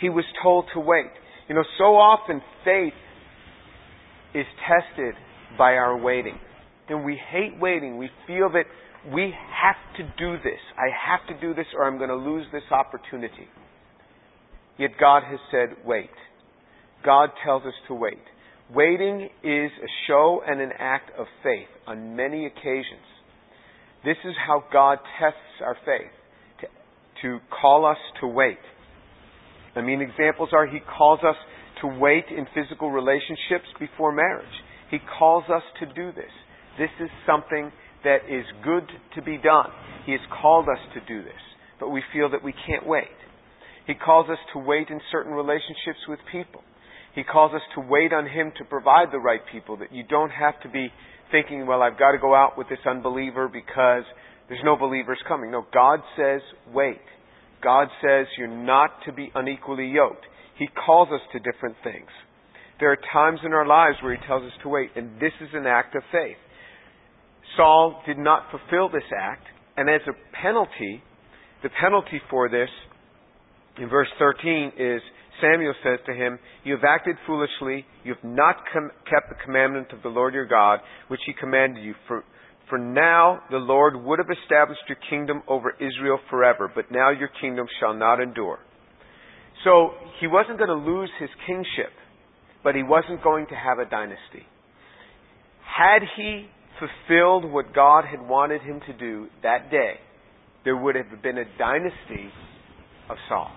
He 0.00 0.08
was 0.08 0.24
told 0.42 0.66
to 0.74 0.80
wait. 0.80 1.12
You 1.48 1.54
know, 1.54 1.64
so 1.78 1.96
often 1.96 2.42
faith 2.64 2.92
is 4.34 4.46
tested 4.66 5.14
by 5.56 5.74
our 5.74 5.96
waiting. 5.96 6.38
And 6.92 7.06
we 7.06 7.18
hate 7.30 7.58
waiting. 7.58 7.96
We 7.96 8.10
feel 8.26 8.50
that 8.50 8.66
we 9.10 9.32
have 9.62 9.96
to 9.96 10.02
do 10.18 10.36
this. 10.44 10.60
I 10.76 10.88
have 11.08 11.26
to 11.28 11.40
do 11.40 11.54
this 11.54 11.64
or 11.74 11.86
I'm 11.86 11.96
going 11.96 12.10
to 12.10 12.16
lose 12.16 12.44
this 12.52 12.70
opportunity. 12.70 13.48
Yet 14.78 14.90
God 15.00 15.22
has 15.22 15.40
said, 15.50 15.86
wait. 15.86 16.10
God 17.02 17.30
tells 17.42 17.62
us 17.62 17.72
to 17.88 17.94
wait. 17.94 18.20
Waiting 18.74 19.30
is 19.42 19.70
a 19.82 19.90
show 20.06 20.42
and 20.46 20.60
an 20.60 20.72
act 20.78 21.12
of 21.18 21.26
faith 21.42 21.68
on 21.86 22.14
many 22.14 22.44
occasions. 22.44 23.08
This 24.04 24.18
is 24.26 24.34
how 24.46 24.62
God 24.70 24.98
tests 25.18 25.64
our 25.64 25.76
faith 25.86 26.12
to, 26.60 26.66
to 27.22 27.38
call 27.48 27.86
us 27.86 27.98
to 28.20 28.26
wait. 28.26 28.58
I 29.74 29.80
mean, 29.80 30.02
examples 30.02 30.50
are 30.52 30.66
He 30.66 30.80
calls 30.80 31.20
us 31.20 31.36
to 31.80 31.86
wait 31.86 32.24
in 32.28 32.46
physical 32.54 32.90
relationships 32.90 33.64
before 33.80 34.12
marriage. 34.12 34.44
He 34.90 34.98
calls 35.18 35.44
us 35.48 35.62
to 35.80 35.86
do 35.86 36.12
this. 36.12 36.30
This 36.78 36.90
is 37.00 37.10
something 37.26 37.70
that 38.04 38.28
is 38.28 38.44
good 38.64 38.88
to 39.14 39.22
be 39.22 39.38
done. 39.38 39.70
He 40.06 40.12
has 40.12 40.20
called 40.40 40.66
us 40.68 40.80
to 40.94 41.00
do 41.06 41.22
this, 41.22 41.42
but 41.78 41.90
we 41.90 42.02
feel 42.12 42.30
that 42.30 42.42
we 42.42 42.54
can't 42.66 42.86
wait. 42.86 43.14
He 43.86 43.94
calls 43.94 44.28
us 44.30 44.38
to 44.52 44.58
wait 44.58 44.88
in 44.90 45.00
certain 45.10 45.32
relationships 45.32 46.00
with 46.08 46.18
people. 46.30 46.62
He 47.14 47.24
calls 47.24 47.52
us 47.54 47.62
to 47.74 47.80
wait 47.80 48.12
on 48.12 48.26
Him 48.26 48.52
to 48.58 48.64
provide 48.64 49.08
the 49.12 49.18
right 49.18 49.40
people, 49.50 49.76
that 49.78 49.92
you 49.92 50.02
don't 50.08 50.30
have 50.30 50.60
to 50.62 50.68
be 50.68 50.88
thinking, 51.30 51.66
well, 51.66 51.82
I've 51.82 51.98
got 51.98 52.12
to 52.12 52.18
go 52.18 52.34
out 52.34 52.56
with 52.56 52.68
this 52.68 52.78
unbeliever 52.86 53.48
because 53.48 54.04
there's 54.48 54.64
no 54.64 54.76
believers 54.76 55.18
coming. 55.28 55.50
No, 55.50 55.66
God 55.72 56.00
says, 56.16 56.40
wait. 56.72 57.00
God 57.62 57.88
says 58.02 58.26
you're 58.36 58.48
not 58.48 58.90
to 59.06 59.12
be 59.12 59.30
unequally 59.34 59.88
yoked. 59.88 60.24
He 60.58 60.68
calls 60.84 61.08
us 61.12 61.20
to 61.32 61.38
different 61.38 61.76
things. 61.84 62.08
There 62.80 62.90
are 62.90 62.98
times 63.12 63.40
in 63.44 63.52
our 63.52 63.66
lives 63.66 63.96
where 64.02 64.14
He 64.14 64.26
tells 64.26 64.42
us 64.42 64.52
to 64.62 64.68
wait, 64.68 64.90
and 64.96 65.20
this 65.20 65.32
is 65.40 65.48
an 65.54 65.66
act 65.66 65.94
of 65.94 66.02
faith. 66.10 66.36
Saul 67.56 68.02
did 68.06 68.18
not 68.18 68.46
fulfill 68.50 68.88
this 68.88 69.08
act, 69.16 69.46
and 69.76 69.88
as 69.88 70.00
a 70.08 70.12
penalty, 70.42 71.02
the 71.62 71.70
penalty 71.80 72.20
for 72.30 72.48
this 72.48 72.68
in 73.78 73.88
verse 73.88 74.08
13 74.18 74.72
is 74.78 75.00
Samuel 75.40 75.74
says 75.82 75.98
to 76.06 76.14
him, 76.14 76.38
You 76.64 76.74
have 76.74 76.84
acted 76.84 77.16
foolishly. 77.26 77.86
You 78.04 78.14
have 78.14 78.24
not 78.24 78.56
com- 78.72 78.90
kept 79.08 79.28
the 79.28 79.44
commandment 79.44 79.88
of 79.92 80.02
the 80.02 80.08
Lord 80.08 80.34
your 80.34 80.46
God, 80.46 80.80
which 81.08 81.20
he 81.26 81.32
commanded 81.32 81.82
you. 81.82 81.94
For, 82.06 82.22
for 82.68 82.78
now 82.78 83.40
the 83.50 83.58
Lord 83.58 83.96
would 83.96 84.18
have 84.18 84.36
established 84.42 84.82
your 84.88 84.98
kingdom 85.08 85.42
over 85.48 85.74
Israel 85.80 86.18
forever, 86.28 86.70
but 86.72 86.90
now 86.90 87.10
your 87.10 87.30
kingdom 87.40 87.66
shall 87.80 87.94
not 87.94 88.20
endure. 88.20 88.58
So 89.64 89.90
he 90.20 90.26
wasn't 90.26 90.58
going 90.58 90.68
to 90.68 90.90
lose 90.90 91.10
his 91.18 91.30
kingship, 91.46 91.92
but 92.62 92.74
he 92.74 92.82
wasn't 92.82 93.22
going 93.22 93.46
to 93.46 93.54
have 93.54 93.78
a 93.78 93.88
dynasty. 93.88 94.46
Had 95.64 96.02
he 96.16 96.46
fulfilled 96.78 97.50
what 97.50 97.74
God 97.74 98.04
had 98.04 98.20
wanted 98.20 98.62
him 98.62 98.80
to 98.86 98.92
do 98.92 99.28
that 99.42 99.70
day, 99.70 99.94
there 100.64 100.76
would 100.76 100.94
have 100.94 101.22
been 101.22 101.38
a 101.38 101.58
dynasty 101.58 102.30
of 103.08 103.16
Saul. 103.28 103.50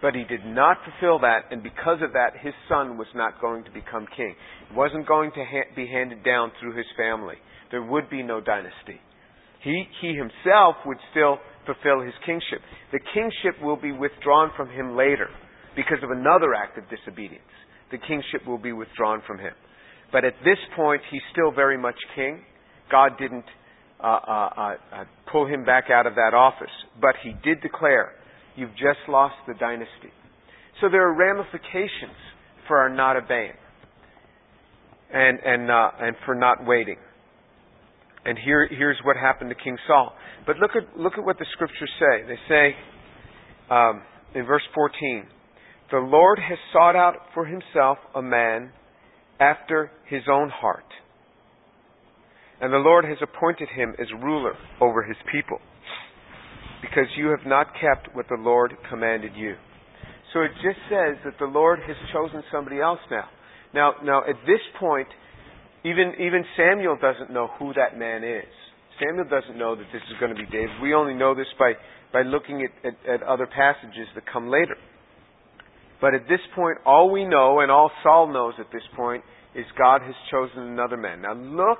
But 0.00 0.14
he 0.14 0.24
did 0.24 0.46
not 0.46 0.78
fulfill 0.84 1.18
that, 1.20 1.50
and 1.50 1.62
because 1.62 1.98
of 2.02 2.14
that, 2.14 2.32
his 2.40 2.54
son 2.68 2.96
was 2.96 3.08
not 3.14 3.40
going 3.40 3.64
to 3.64 3.70
become 3.70 4.06
king. 4.16 4.34
It 4.70 4.74
wasn't 4.74 5.06
going 5.06 5.30
to 5.32 5.44
ha- 5.44 5.68
be 5.76 5.86
handed 5.86 6.24
down 6.24 6.52
through 6.58 6.76
his 6.76 6.86
family. 6.96 7.36
There 7.70 7.82
would 7.82 8.08
be 8.08 8.22
no 8.22 8.40
dynasty. 8.40 8.98
He, 9.62 9.84
he 10.00 10.14
himself 10.16 10.76
would 10.86 10.96
still 11.10 11.36
fulfill 11.66 12.00
his 12.00 12.14
kingship. 12.24 12.60
The 12.92 13.00
kingship 13.12 13.60
will 13.62 13.76
be 13.76 13.92
withdrawn 13.92 14.50
from 14.56 14.70
him 14.70 14.96
later 14.96 15.28
because 15.76 15.98
of 16.02 16.10
another 16.10 16.54
act 16.54 16.78
of 16.78 16.84
disobedience. 16.88 17.44
The 17.92 17.98
kingship 17.98 18.46
will 18.46 18.58
be 18.58 18.72
withdrawn 18.72 19.22
from 19.26 19.38
him. 19.38 19.52
But 20.12 20.24
at 20.24 20.34
this 20.44 20.58
point, 20.76 21.02
he's 21.10 21.22
still 21.32 21.52
very 21.52 21.78
much 21.78 21.96
king. 22.14 22.42
God 22.90 23.12
didn't 23.18 23.44
uh, 24.02 24.06
uh, 24.06 24.08
uh, 24.08 24.74
uh 24.92 25.04
pull 25.30 25.46
him 25.46 25.64
back 25.64 25.84
out 25.92 26.06
of 26.06 26.14
that 26.14 26.34
office. 26.34 26.72
But 27.00 27.14
he 27.22 27.32
did 27.44 27.60
declare 27.60 28.12
you've 28.56 28.72
just 28.72 28.98
lost 29.08 29.34
the 29.46 29.54
dynasty. 29.54 30.12
So 30.80 30.88
there 30.90 31.06
are 31.08 31.14
ramifications 31.14 32.16
for 32.66 32.78
our 32.78 32.88
not 32.88 33.16
obeying 33.16 33.52
and, 35.12 35.38
and, 35.44 35.70
uh, 35.70 35.90
and 36.00 36.16
for 36.24 36.34
not 36.34 36.66
waiting. 36.66 36.96
And 38.24 38.38
here, 38.38 38.68
here's 38.70 38.98
what 39.04 39.16
happened 39.16 39.50
to 39.50 39.56
King 39.56 39.76
Saul. 39.86 40.12
But 40.46 40.56
look 40.56 40.72
at, 40.76 40.98
look 40.98 41.14
at 41.18 41.24
what 41.24 41.38
the 41.38 41.46
scriptures 41.52 41.90
say. 41.98 42.26
They 42.26 42.38
say 42.48 42.76
um, 43.70 44.02
in 44.34 44.44
verse 44.44 44.62
14, 44.74 45.26
The 45.90 45.98
Lord 45.98 46.38
has 46.38 46.58
sought 46.72 46.96
out 46.96 47.16
for 47.34 47.46
himself 47.46 47.98
a 48.14 48.22
man 48.22 48.72
after 49.40 49.90
his 50.08 50.22
own 50.30 50.50
heart. 50.50 50.84
And 52.60 52.72
the 52.72 52.78
Lord 52.78 53.06
has 53.06 53.16
appointed 53.22 53.68
him 53.74 53.94
as 53.98 54.06
ruler 54.22 54.54
over 54.80 55.02
his 55.02 55.16
people 55.32 55.58
because 56.82 57.06
you 57.16 57.28
have 57.28 57.46
not 57.46 57.68
kept 57.74 58.14
what 58.14 58.26
the 58.28 58.38
Lord 58.38 58.72
commanded 58.88 59.32
you. 59.34 59.54
So 60.32 60.42
it 60.42 60.52
just 60.62 60.78
says 60.88 61.16
that 61.24 61.38
the 61.38 61.46
Lord 61.46 61.80
has 61.86 61.96
chosen 62.12 62.42
somebody 62.52 62.80
else 62.80 63.00
now. 63.10 63.28
Now, 63.74 63.94
now 64.04 64.20
at 64.20 64.36
this 64.46 64.60
point, 64.78 65.08
even, 65.84 66.12
even 66.20 66.44
Samuel 66.56 66.98
doesn't 67.00 67.32
know 67.32 67.48
who 67.58 67.72
that 67.74 67.98
man 67.98 68.22
is. 68.22 68.48
Samuel 69.00 69.24
doesn't 69.28 69.58
know 69.58 69.74
that 69.74 69.86
this 69.92 70.02
is 70.10 70.20
going 70.20 70.34
to 70.34 70.38
be 70.38 70.46
David. 70.46 70.80
We 70.82 70.94
only 70.94 71.14
know 71.14 71.34
this 71.34 71.46
by, 71.58 71.72
by 72.12 72.22
looking 72.22 72.62
at, 72.62 72.70
at, 72.86 73.20
at 73.20 73.22
other 73.22 73.46
passages 73.46 74.06
that 74.14 74.24
come 74.30 74.50
later. 74.50 74.76
But 76.00 76.14
at 76.14 76.22
this 76.28 76.40
point, 76.54 76.78
all 76.86 77.10
we 77.10 77.24
know, 77.24 77.60
and 77.60 77.70
all 77.70 77.90
Saul 78.02 78.32
knows 78.32 78.54
at 78.58 78.72
this 78.72 78.82
point, 78.96 79.22
is 79.54 79.64
God 79.76 80.00
has 80.02 80.14
chosen 80.30 80.62
another 80.62 80.96
man. 80.96 81.22
Now 81.22 81.34
look, 81.34 81.78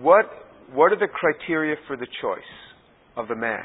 what, 0.00 0.26
what 0.72 0.92
are 0.92 0.98
the 0.98 1.08
criteria 1.08 1.76
for 1.86 1.96
the 1.96 2.06
choice 2.20 2.40
of 3.16 3.28
the 3.28 3.34
man? 3.34 3.64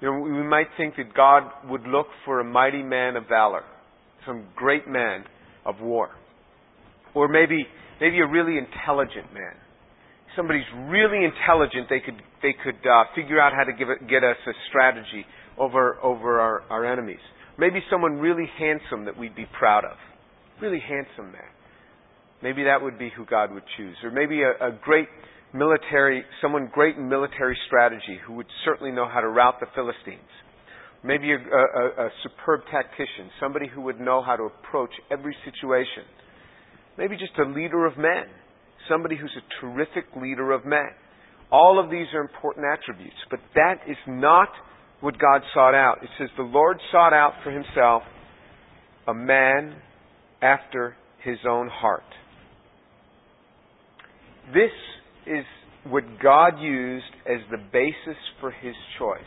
You 0.00 0.10
know, 0.10 0.20
we 0.20 0.42
might 0.42 0.68
think 0.76 0.96
that 0.96 1.14
God 1.14 1.44
would 1.70 1.82
look 1.82 2.06
for 2.24 2.40
a 2.40 2.44
mighty 2.44 2.82
man 2.82 3.16
of 3.16 3.24
valor, 3.28 3.62
some 4.26 4.46
great 4.54 4.86
man 4.86 5.24
of 5.64 5.80
war. 5.80 6.10
Or 7.14 7.28
maybe, 7.28 7.66
maybe 8.00 8.18
a 8.18 8.26
really 8.26 8.58
intelligent 8.58 9.32
man. 9.32 9.54
Somebody's 10.36 10.68
really 10.88 11.24
intelligent, 11.24 11.88
they 11.88 12.00
could, 12.00 12.20
they 12.42 12.54
could 12.62 12.86
uh, 12.86 13.04
figure 13.14 13.40
out 13.40 13.52
how 13.56 13.64
to 13.64 13.72
give 13.72 13.88
get 14.06 14.22
us 14.22 14.36
a 14.46 14.52
strategy 14.68 15.24
over, 15.58 15.98
over 16.02 16.40
our, 16.40 16.62
our 16.70 16.84
enemies. 16.84 17.20
Maybe 17.58 17.80
someone 17.90 18.18
really 18.18 18.48
handsome 18.58 19.06
that 19.06 19.18
we'd 19.18 19.34
be 19.34 19.46
proud 19.58 19.84
of. 19.84 19.96
Really 20.60 20.80
handsome 20.80 21.32
man. 21.32 21.50
Maybe 22.42 22.64
that 22.64 22.82
would 22.82 22.98
be 22.98 23.10
who 23.16 23.24
God 23.24 23.52
would 23.52 23.64
choose. 23.76 23.96
Or 24.04 24.10
maybe 24.10 24.42
a, 24.42 24.68
a 24.68 24.78
great 24.82 25.08
military, 25.54 26.22
someone 26.42 26.70
great 26.72 26.96
in 26.96 27.08
military 27.08 27.56
strategy 27.66 28.18
who 28.26 28.34
would 28.34 28.46
certainly 28.64 28.92
know 28.92 29.08
how 29.08 29.20
to 29.20 29.28
rout 29.28 29.54
the 29.60 29.66
Philistines. 29.74 30.28
Maybe 31.02 31.32
a, 31.32 31.36
a, 31.36 32.06
a 32.06 32.10
superb 32.22 32.62
tactician, 32.70 33.30
somebody 33.40 33.68
who 33.72 33.80
would 33.82 34.00
know 34.00 34.22
how 34.22 34.36
to 34.36 34.44
approach 34.44 34.90
every 35.10 35.34
situation. 35.44 36.04
Maybe 36.98 37.16
just 37.16 37.38
a 37.38 37.48
leader 37.48 37.86
of 37.86 37.96
men, 37.96 38.24
somebody 38.88 39.16
who's 39.16 39.34
a 39.36 39.60
terrific 39.60 40.04
leader 40.20 40.52
of 40.52 40.64
men. 40.64 40.88
All 41.50 41.82
of 41.82 41.90
these 41.90 42.06
are 42.12 42.20
important 42.20 42.66
attributes, 42.66 43.16
but 43.30 43.40
that 43.54 43.80
is 43.88 43.96
not 44.08 44.48
what 45.00 45.18
God 45.18 45.42
sought 45.52 45.74
out. 45.74 45.98
It 46.02 46.10
says, 46.18 46.28
The 46.36 46.42
Lord 46.42 46.78
sought 46.90 47.12
out 47.12 47.34
for 47.44 47.50
himself 47.50 48.02
a 49.06 49.14
man 49.14 49.76
after 50.42 50.96
his 51.22 51.38
own 51.48 51.68
heart. 51.68 52.02
This 54.52 54.70
is 55.26 55.44
what 55.84 56.04
God 56.22 56.60
used 56.60 57.04
as 57.26 57.40
the 57.50 57.58
basis 57.72 58.20
for 58.40 58.50
his 58.50 58.74
choice, 58.98 59.20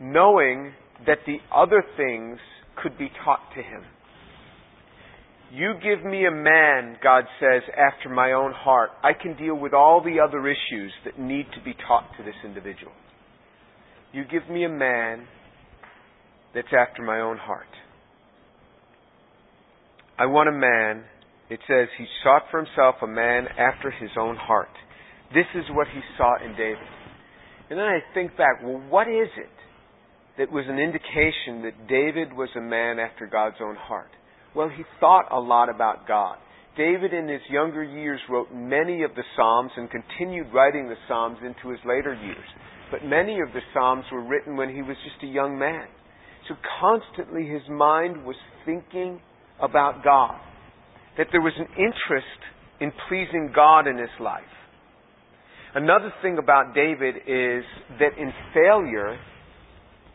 knowing 0.00 0.72
that 1.06 1.18
the 1.26 1.38
other 1.54 1.82
things 1.96 2.38
could 2.82 2.96
be 2.98 3.10
taught 3.24 3.40
to 3.56 3.62
him. 3.62 3.82
You 5.52 5.74
give 5.74 6.04
me 6.04 6.26
a 6.26 6.30
man, 6.32 6.96
God 7.02 7.24
says, 7.38 7.62
after 7.76 8.08
my 8.08 8.32
own 8.32 8.52
heart. 8.52 8.90
I 9.04 9.12
can 9.12 9.36
deal 9.36 9.54
with 9.54 9.72
all 9.72 10.02
the 10.02 10.18
other 10.20 10.48
issues 10.48 10.92
that 11.04 11.18
need 11.18 11.46
to 11.54 11.62
be 11.64 11.74
taught 11.86 12.10
to 12.18 12.24
this 12.24 12.34
individual. 12.44 12.92
You 14.14 14.22
give 14.24 14.48
me 14.48 14.64
a 14.64 14.68
man 14.68 15.26
that's 16.54 16.68
after 16.68 17.02
my 17.02 17.20
own 17.20 17.36
heart. 17.36 17.66
I 20.16 20.26
want 20.26 20.48
a 20.48 20.52
man, 20.52 21.02
it 21.50 21.58
says, 21.66 21.88
he 21.98 22.06
sought 22.22 22.42
for 22.48 22.58
himself 22.58 22.94
a 23.02 23.08
man 23.08 23.48
after 23.58 23.90
his 23.90 24.10
own 24.16 24.36
heart. 24.36 24.70
This 25.34 25.46
is 25.56 25.64
what 25.70 25.88
he 25.92 26.00
saw 26.16 26.36
in 26.44 26.52
David. 26.52 26.86
And 27.68 27.76
then 27.76 27.86
I 27.86 27.98
think 28.14 28.36
back, 28.36 28.62
well, 28.62 28.80
what 28.88 29.08
is 29.08 29.26
it 29.36 29.50
that 30.38 30.52
was 30.52 30.64
an 30.68 30.78
indication 30.78 31.62
that 31.62 31.88
David 31.88 32.32
was 32.32 32.50
a 32.56 32.60
man 32.60 33.00
after 33.00 33.26
God's 33.26 33.56
own 33.60 33.74
heart? 33.74 34.10
Well, 34.54 34.68
he 34.68 34.84
thought 35.00 35.32
a 35.32 35.40
lot 35.40 35.68
about 35.68 36.06
God. 36.06 36.36
David, 36.76 37.12
in 37.12 37.26
his 37.26 37.40
younger 37.50 37.82
years, 37.82 38.20
wrote 38.30 38.54
many 38.54 39.02
of 39.02 39.16
the 39.16 39.24
Psalms 39.36 39.72
and 39.76 39.90
continued 39.90 40.54
writing 40.54 40.88
the 40.88 41.02
Psalms 41.08 41.38
into 41.44 41.70
his 41.70 41.80
later 41.84 42.14
years. 42.14 42.46
But 42.94 43.08
many 43.08 43.40
of 43.40 43.52
the 43.52 43.60
Psalms 43.72 44.04
were 44.12 44.22
written 44.22 44.56
when 44.56 44.72
he 44.72 44.80
was 44.80 44.96
just 45.02 45.20
a 45.24 45.26
young 45.26 45.58
man. 45.58 45.88
So 46.48 46.54
constantly 46.80 47.44
his 47.44 47.62
mind 47.68 48.24
was 48.24 48.36
thinking 48.64 49.20
about 49.60 50.04
God. 50.04 50.38
That 51.18 51.26
there 51.32 51.40
was 51.40 51.54
an 51.58 51.66
interest 51.76 52.38
in 52.80 52.92
pleasing 53.08 53.50
God 53.52 53.88
in 53.88 53.98
his 53.98 54.14
life. 54.20 54.42
Another 55.74 56.14
thing 56.22 56.38
about 56.38 56.72
David 56.72 57.16
is 57.26 57.64
that 57.98 58.16
in 58.16 58.32
failure, 58.54 59.18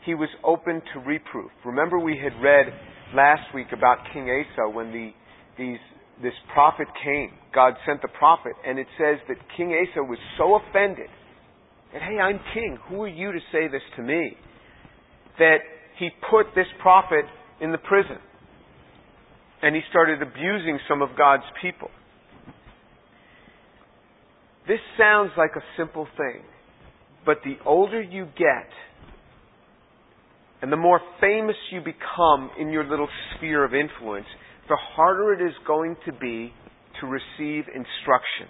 he 0.05 0.13
was 0.13 0.29
open 0.45 0.81
to 0.93 1.01
reproof. 1.01 1.51
Remember, 1.65 1.99
we 1.99 2.17
had 2.17 2.31
read 2.41 2.67
last 3.13 3.53
week 3.53 3.73
about 3.73 3.97
King 4.13 4.29
Asa 4.29 4.69
when 4.69 4.93
the, 4.93 5.11
these, 5.57 5.79
this 6.23 6.33
prophet 6.53 6.87
came. 7.03 7.31
God 7.53 7.73
sent 7.85 8.01
the 8.01 8.07
prophet, 8.07 8.53
and 8.65 8.79
it 8.79 8.87
says 8.97 9.17
that 9.27 9.35
King 9.57 9.73
Asa 9.73 10.01
was 10.01 10.19
so 10.37 10.61
offended 10.63 11.09
that, 11.93 12.01
hey, 12.01 12.19
I'm 12.19 12.39
king. 12.53 12.77
Who 12.89 13.03
are 13.03 13.07
you 13.07 13.31
to 13.31 13.39
say 13.51 13.67
this 13.67 13.81
to 13.95 14.03
me? 14.03 14.37
That 15.37 15.57
he 15.97 16.09
put 16.29 16.47
this 16.55 16.67
prophet 16.81 17.25
in 17.61 17.71
the 17.71 17.77
prison. 17.77 18.17
And 19.61 19.75
he 19.75 19.81
started 19.89 20.21
abusing 20.21 20.79
some 20.87 21.01
of 21.01 21.09
God's 21.17 21.43
people. 21.61 21.89
This 24.67 24.79
sounds 24.97 25.31
like 25.35 25.51
a 25.55 25.63
simple 25.77 26.07
thing, 26.15 26.43
but 27.25 27.37
the 27.43 27.55
older 27.65 28.01
you 28.01 28.25
get, 28.37 28.69
and 30.61 30.71
the 30.71 30.77
more 30.77 31.01
famous 31.19 31.55
you 31.71 31.79
become 31.79 32.51
in 32.59 32.69
your 32.69 32.83
little 32.87 33.07
sphere 33.35 33.65
of 33.65 33.73
influence, 33.73 34.27
the 34.67 34.77
harder 34.95 35.33
it 35.33 35.41
is 35.45 35.55
going 35.65 35.95
to 36.05 36.11
be 36.11 36.53
to 37.01 37.07
receive 37.07 37.65
instruction. 37.67 38.47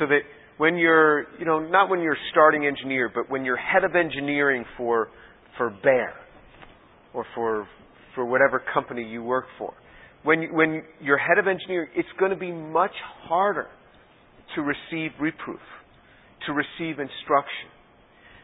So 0.00 0.06
that 0.06 0.22
when 0.56 0.76
you're, 0.76 1.26
you 1.38 1.44
know, 1.44 1.58
not 1.58 1.90
when 1.90 2.00
you're 2.00 2.16
starting 2.30 2.66
engineer, 2.66 3.10
but 3.12 3.30
when 3.30 3.44
you're 3.44 3.56
head 3.56 3.84
of 3.84 3.96
engineering 3.96 4.64
for, 4.76 5.08
for 5.56 5.70
Bayer 5.82 6.14
or 7.12 7.24
for, 7.34 7.68
for 8.14 8.24
whatever 8.24 8.62
company 8.72 9.02
you 9.02 9.22
work 9.22 9.46
for, 9.58 9.74
when, 10.22 10.54
when 10.54 10.82
you're 11.00 11.18
head 11.18 11.38
of 11.38 11.46
engineering, 11.46 11.88
it's 11.94 12.08
going 12.18 12.30
to 12.30 12.36
be 12.36 12.52
much 12.52 12.94
harder 13.24 13.66
to 14.54 14.62
receive 14.62 15.10
reproof, 15.20 15.60
to 16.46 16.52
receive 16.52 16.98
instruction. 16.98 17.68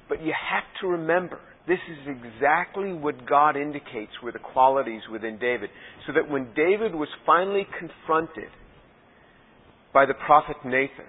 But 0.09 0.23
you 0.23 0.33
have 0.51 0.65
to 0.81 0.89
remember, 0.89 1.39
this 1.69 1.79
is 1.91 2.09
exactly 2.09 2.93
what 2.93 3.27
God 3.27 3.57
indicates 3.57 4.11
were 4.23 4.33
the 4.33 4.41
qualities 4.41 5.03
within 5.11 5.39
David. 5.39 5.71
So 6.07 6.13
that 6.15 6.29
when 6.29 6.49
David 6.57 6.95
was 6.95 7.09
finally 7.25 7.67
confronted 7.79 8.51
by 9.95 10.07
the 10.07 10.15
prophet 10.15 10.57
Nathan 10.65 11.07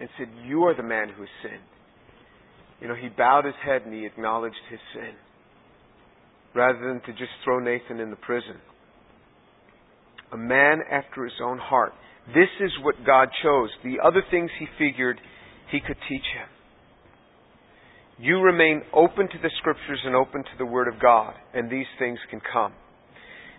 and 0.00 0.08
said, 0.18 0.28
You 0.44 0.64
are 0.64 0.76
the 0.76 0.82
man 0.82 1.08
who 1.08 1.24
sinned, 1.42 1.62
you 2.80 2.88
know, 2.88 2.94
he 2.94 3.08
bowed 3.08 3.44
his 3.44 3.54
head 3.64 3.82
and 3.82 3.92
he 3.92 4.06
acknowledged 4.06 4.56
his 4.70 4.80
sin 4.94 5.14
rather 6.54 6.78
than 6.78 7.00
to 7.02 7.12
just 7.12 7.32
throw 7.44 7.58
Nathan 7.58 8.00
in 8.00 8.10
the 8.10 8.16
prison. 8.16 8.56
A 10.32 10.36
man 10.36 10.80
after 10.90 11.24
his 11.24 11.34
own 11.42 11.58
heart. 11.58 11.92
This 12.28 12.50
is 12.60 12.70
what 12.82 12.94
God 13.06 13.28
chose. 13.42 13.70
The 13.82 13.96
other 14.04 14.22
things 14.30 14.50
he 14.58 14.66
figured 14.78 15.20
he 15.70 15.80
could 15.80 15.96
teach 16.08 16.26
him. 16.36 16.48
You 18.20 18.40
remain 18.40 18.82
open 18.92 19.28
to 19.28 19.38
the 19.40 19.50
scriptures 19.58 20.00
and 20.04 20.14
open 20.14 20.42
to 20.42 20.58
the 20.58 20.66
word 20.66 20.88
of 20.88 21.00
God, 21.00 21.34
and 21.54 21.70
these 21.70 21.86
things 21.98 22.18
can 22.30 22.40
come. 22.52 22.72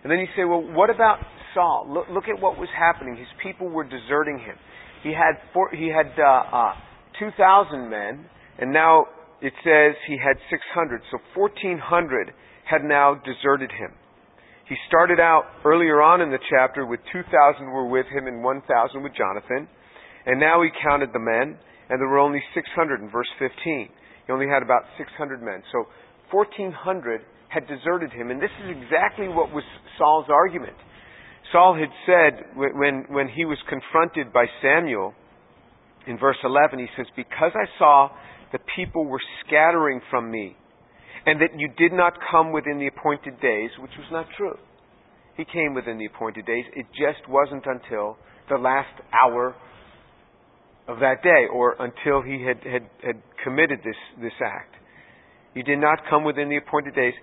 And 0.02 0.12
then 0.12 0.18
you 0.18 0.26
say, 0.36 0.44
well, 0.44 0.62
what 0.62 0.90
about 0.90 1.18
Saul? 1.54 1.86
Look, 1.88 2.06
look 2.10 2.24
at 2.28 2.40
what 2.40 2.58
was 2.58 2.68
happening. 2.78 3.16
His 3.16 3.28
people 3.42 3.68
were 3.68 3.84
deserting 3.84 4.38
him. 4.38 4.56
He 5.02 5.10
had 5.10 5.40
four, 5.52 5.70
he 5.70 5.88
had 5.88 6.12
uh, 6.18 6.72
uh, 6.72 6.74
2,000 7.18 7.88
men, 7.88 8.26
and 8.58 8.72
now 8.72 9.06
it 9.40 9.52
says 9.64 9.96
he 10.06 10.18
had 10.18 10.36
600. 10.50 11.00
So 11.10 11.18
1,400 11.34 12.32
had 12.68 12.84
now 12.84 13.16
deserted 13.24 13.70
him. 13.72 13.92
He 14.68 14.76
started 14.86 15.18
out 15.18 15.50
earlier 15.64 16.00
on 16.00 16.20
in 16.20 16.30
the 16.30 16.38
chapter 16.48 16.86
with 16.86 17.00
2,000 17.12 17.26
were 17.66 17.88
with 17.88 18.06
him 18.06 18.28
and 18.28 18.44
1,000 18.44 19.02
with 19.02 19.12
Jonathan. 19.16 19.66
And 20.26 20.38
now 20.38 20.62
he 20.62 20.68
counted 20.84 21.10
the 21.12 21.18
men, 21.18 21.58
and 21.88 21.98
there 21.98 22.06
were 22.06 22.22
only 22.22 22.42
600 22.54 23.00
in 23.00 23.10
verse 23.10 23.26
15. 23.38 23.50
He 24.26 24.32
only 24.32 24.46
had 24.46 24.62
about 24.62 24.84
600 24.96 25.42
men. 25.42 25.62
So 25.72 25.88
1,400 26.30 27.22
had 27.48 27.66
deserted 27.66 28.12
him. 28.12 28.30
And 28.30 28.40
this 28.40 28.54
is 28.62 28.70
exactly 28.70 29.26
what 29.26 29.50
was 29.50 29.64
Saul's 29.98 30.30
argument. 30.30 30.76
Saul 31.52 31.74
had 31.74 31.90
said 32.06 32.56
when, 32.56 33.06
when 33.08 33.28
he 33.28 33.44
was 33.44 33.58
confronted 33.68 34.32
by 34.32 34.46
Samuel 34.62 35.14
in 36.06 36.18
verse 36.18 36.36
11, 36.44 36.78
he 36.78 36.86
says, 36.96 37.06
Because 37.16 37.52
I 37.54 37.66
saw 37.78 38.10
the 38.52 38.60
people 38.76 39.06
were 39.06 39.20
scattering 39.44 40.00
from 40.10 40.30
me 40.30 40.56
and 41.26 41.40
that 41.40 41.50
you 41.58 41.68
did 41.76 41.92
not 41.92 42.14
come 42.30 42.52
within 42.52 42.78
the 42.78 42.86
appointed 42.86 43.40
days, 43.40 43.70
which 43.80 43.90
was 43.98 44.06
not 44.10 44.26
true. 44.36 44.56
He 45.36 45.44
came 45.44 45.74
within 45.74 45.98
the 45.98 46.06
appointed 46.06 46.46
days. 46.46 46.64
It 46.74 46.86
just 46.92 47.28
wasn't 47.28 47.64
until 47.66 48.16
the 48.48 48.56
last 48.56 48.92
hour 49.12 49.54
of 50.88 50.98
that 51.00 51.22
day 51.22 51.46
or 51.52 51.76
until 51.78 52.22
he 52.22 52.44
had, 52.44 52.58
had, 52.64 52.88
had 53.04 53.22
committed 53.44 53.78
this, 53.84 53.96
this 54.20 54.32
act. 54.44 54.74
You 55.54 55.62
did 55.62 55.78
not 55.78 55.98
come 56.08 56.24
within 56.24 56.48
the 56.48 56.56
appointed 56.56 56.94
days. 56.94 57.14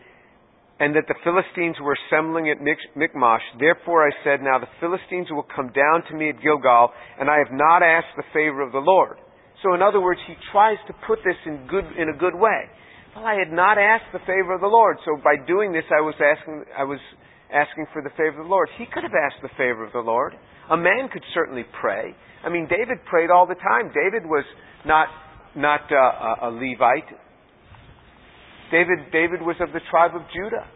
And 0.79 0.96
that 0.96 1.07
the 1.07 1.17
Philistines 1.24 1.75
were 1.81 1.98
assembling 2.05 2.50
at 2.50 2.62
Michmash. 2.62 3.41
Therefore 3.60 4.07
I 4.07 4.12
said, 4.24 4.41
Now 4.41 4.60
the 4.60 4.69
Philistines 4.79 5.27
will 5.31 5.46
come 5.55 5.74
down 5.74 6.05
to 6.10 6.15
me 6.15 6.29
at 6.29 6.41
Gilgal, 6.41 6.93
and 7.19 7.29
I 7.29 7.38
have 7.38 7.51
not 7.51 7.81
asked 7.81 8.13
the 8.15 8.27
favor 8.34 8.62
of 8.62 8.72
the 8.72 8.84
Lord. 8.84 9.17
So 9.63 9.74
in 9.74 9.81
other 9.81 10.00
words, 10.00 10.19
he 10.27 10.36
tries 10.51 10.77
to 10.88 10.93
put 11.07 11.19
this 11.25 11.38
in 11.46 11.65
good 11.67 11.86
in 11.98 12.10
a 12.10 12.17
good 12.17 12.36
way. 12.36 12.69
Well, 13.15 13.25
I 13.25 13.34
had 13.34 13.51
not 13.51 13.77
asked 13.81 14.13
the 14.13 14.22
favor 14.29 14.53
of 14.53 14.62
the 14.62 14.69
Lord, 14.69 14.98
so 15.03 15.17
by 15.24 15.34
doing 15.48 15.74
this, 15.74 15.86
I 15.89 16.01
was 16.01 16.13
asking 16.22 16.65
I 16.77 16.84
was 16.84 17.00
asking 17.51 17.88
for 17.91 18.03
the 18.03 18.12
favor 18.12 18.38
of 18.38 18.46
the 18.46 18.51
Lord. 18.51 18.69
He 18.77 18.86
could 18.86 19.03
have 19.03 19.17
asked 19.17 19.41
the 19.41 19.53
favor 19.57 19.86
of 19.86 19.93
the 19.93 20.05
Lord. 20.05 20.36
A 20.69 20.77
man 20.77 21.10
could 21.12 21.24
certainly 21.34 21.65
pray. 21.81 22.13
I 22.43 22.50
mean, 22.50 22.67
David 22.69 23.03
prayed 23.10 23.31
all 23.31 23.48
the 23.48 23.55
time. 23.55 23.89
David 23.89 24.29
was 24.29 24.46
not 24.86 25.07
not 25.55 25.81
uh, 25.89 26.48
a 26.48 26.50
Levite. 26.51 27.10
David, 28.71 29.12
David 29.12 29.41
was 29.41 29.55
of 29.62 29.71
the 29.74 29.79
tribe 29.89 30.15
of 30.15 30.21
Judah. 30.33 30.67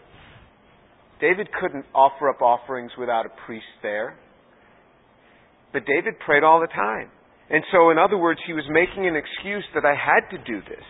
David 1.19 1.49
couldn't 1.59 1.85
offer 1.93 2.29
up 2.29 2.41
offerings 2.41 2.91
without 2.97 3.25
a 3.25 3.29
priest 3.45 3.65
there. 3.83 4.17
But 5.73 5.85
David 5.85 6.19
prayed 6.25 6.43
all 6.43 6.59
the 6.59 6.67
time. 6.67 7.09
And 7.49 7.63
so, 7.71 7.91
in 7.91 7.97
other 7.97 8.17
words, 8.17 8.39
he 8.47 8.53
was 8.53 8.63
making 8.69 9.07
an 9.07 9.15
excuse 9.15 9.63
that 9.75 9.85
I 9.85 9.93
had 9.93 10.29
to 10.35 10.37
do 10.43 10.61
this. 10.61 10.87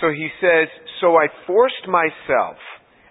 So 0.00 0.08
he 0.10 0.28
says, 0.40 0.68
So 1.00 1.16
I 1.16 1.28
forced 1.46 1.86
myself 1.86 2.56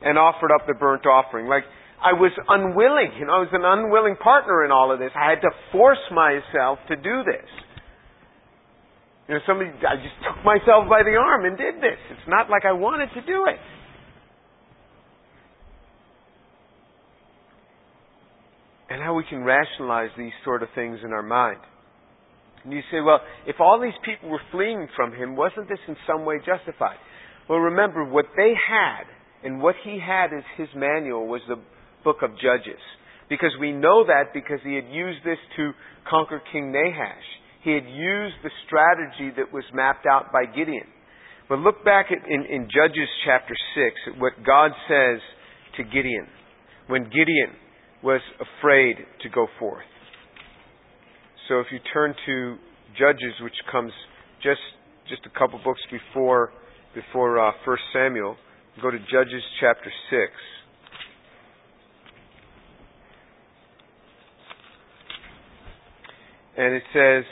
and 0.02 0.18
offered 0.18 0.52
up 0.52 0.68
the 0.68 0.74
burnt 0.74 1.06
offering. 1.06 1.48
Like, 1.48 1.64
I 2.02 2.14
was 2.14 2.32
unwilling. 2.50 3.14
You 3.20 3.28
know, 3.28 3.34
I 3.34 3.40
was 3.46 3.54
an 3.54 3.64
unwilling 3.64 4.16
partner 4.18 4.66
in 4.66 4.72
all 4.72 4.92
of 4.92 4.98
this. 4.98 5.12
I 5.16 5.30
had 5.30 5.42
to 5.42 5.52
force 5.72 6.02
myself 6.10 6.80
to 6.90 6.96
do 6.96 7.22
this. 7.24 7.46
You 9.32 9.38
know, 9.38 9.44
somebody, 9.48 9.70
I 9.88 9.96
just 9.96 10.20
took 10.28 10.44
myself 10.44 10.90
by 10.90 11.04
the 11.08 11.16
arm 11.16 11.46
and 11.46 11.58
did 11.58 11.76
this. 11.76 11.96
It's 12.12 12.28
not 12.28 12.50
like 12.50 12.66
I 12.66 12.74
wanted 12.74 13.08
to 13.16 13.22
do 13.22 13.46
it. 13.48 13.64
And 18.90 19.02
how 19.02 19.14
we 19.14 19.24
can 19.24 19.46
rationalize 19.46 20.10
these 20.18 20.34
sort 20.44 20.64
of 20.64 20.70
things 20.76 21.00
in 21.06 21.14
our 21.14 21.24
mind. 21.24 21.60
And 22.66 22.74
you 22.74 22.82
say, 22.92 23.00
well, 23.00 23.22
if 23.48 23.56
all 23.62 23.80
these 23.82 23.96
people 24.04 24.28
were 24.28 24.42
fleeing 24.52 24.90
from 24.98 25.14
him, 25.14 25.38
wasn't 25.38 25.70
this 25.70 25.80
in 25.88 25.96
some 26.06 26.26
way 26.26 26.40
justified? 26.46 26.98
Well, 27.48 27.60
remember, 27.60 28.04
what 28.04 28.26
they 28.36 28.52
had 28.52 29.06
and 29.46 29.62
what 29.62 29.76
he 29.86 29.98
had 29.98 30.34
as 30.34 30.44
his 30.58 30.68
manual 30.76 31.26
was 31.26 31.40
the 31.48 31.56
book 32.04 32.18
of 32.22 32.32
Judges. 32.32 32.84
Because 33.30 33.52
we 33.62 33.72
know 33.72 34.04
that 34.04 34.34
because 34.34 34.60
he 34.62 34.76
had 34.76 34.90
used 34.92 35.24
this 35.24 35.40
to 35.56 35.72
conquer 36.10 36.42
King 36.52 36.74
Nahash 36.74 37.24
he 37.64 37.72
had 37.72 37.86
used 37.86 38.36
the 38.44 38.50
strategy 38.66 39.34
that 39.38 39.54
was 39.54 39.64
mapped 39.74 40.06
out 40.06 40.32
by 40.32 40.46
Gideon. 40.46 40.88
But 41.48 41.60
look 41.60 41.84
back 41.84 42.08
at, 42.12 42.28
in, 42.30 42.46
in 42.46 42.64
Judges 42.64 43.10
chapter 43.26 43.54
6 43.76 44.16
at 44.16 44.22
what 44.22 44.34
God 44.46 44.72
says 44.88 45.20
to 45.78 45.84
Gideon 45.84 46.28
when 46.88 47.04
Gideon 47.04 47.54
was 48.04 48.22
afraid 48.40 48.96
to 49.22 49.30
go 49.30 49.48
forth. 49.60 49.86
So 51.48 51.60
if 51.60 51.68
you 51.72 51.80
turn 51.94 52.16
to 52.26 52.56
Judges, 52.98 53.34
which 53.42 53.54
comes 53.72 53.92
just 54.42 54.62
just 55.10 55.22
a 55.26 55.40
couple 55.40 55.60
books 55.64 55.82
before 55.92 56.52
before 56.96 57.40
uh, 57.40 57.52
1 57.66 57.78
Samuel, 57.94 58.36
go 58.82 58.92
to 58.92 58.98
Judges 58.98 59.44
chapter 59.60 59.92
6. 60.10 60.22
And 66.58 66.76
it 66.76 66.84
says, 66.94 67.24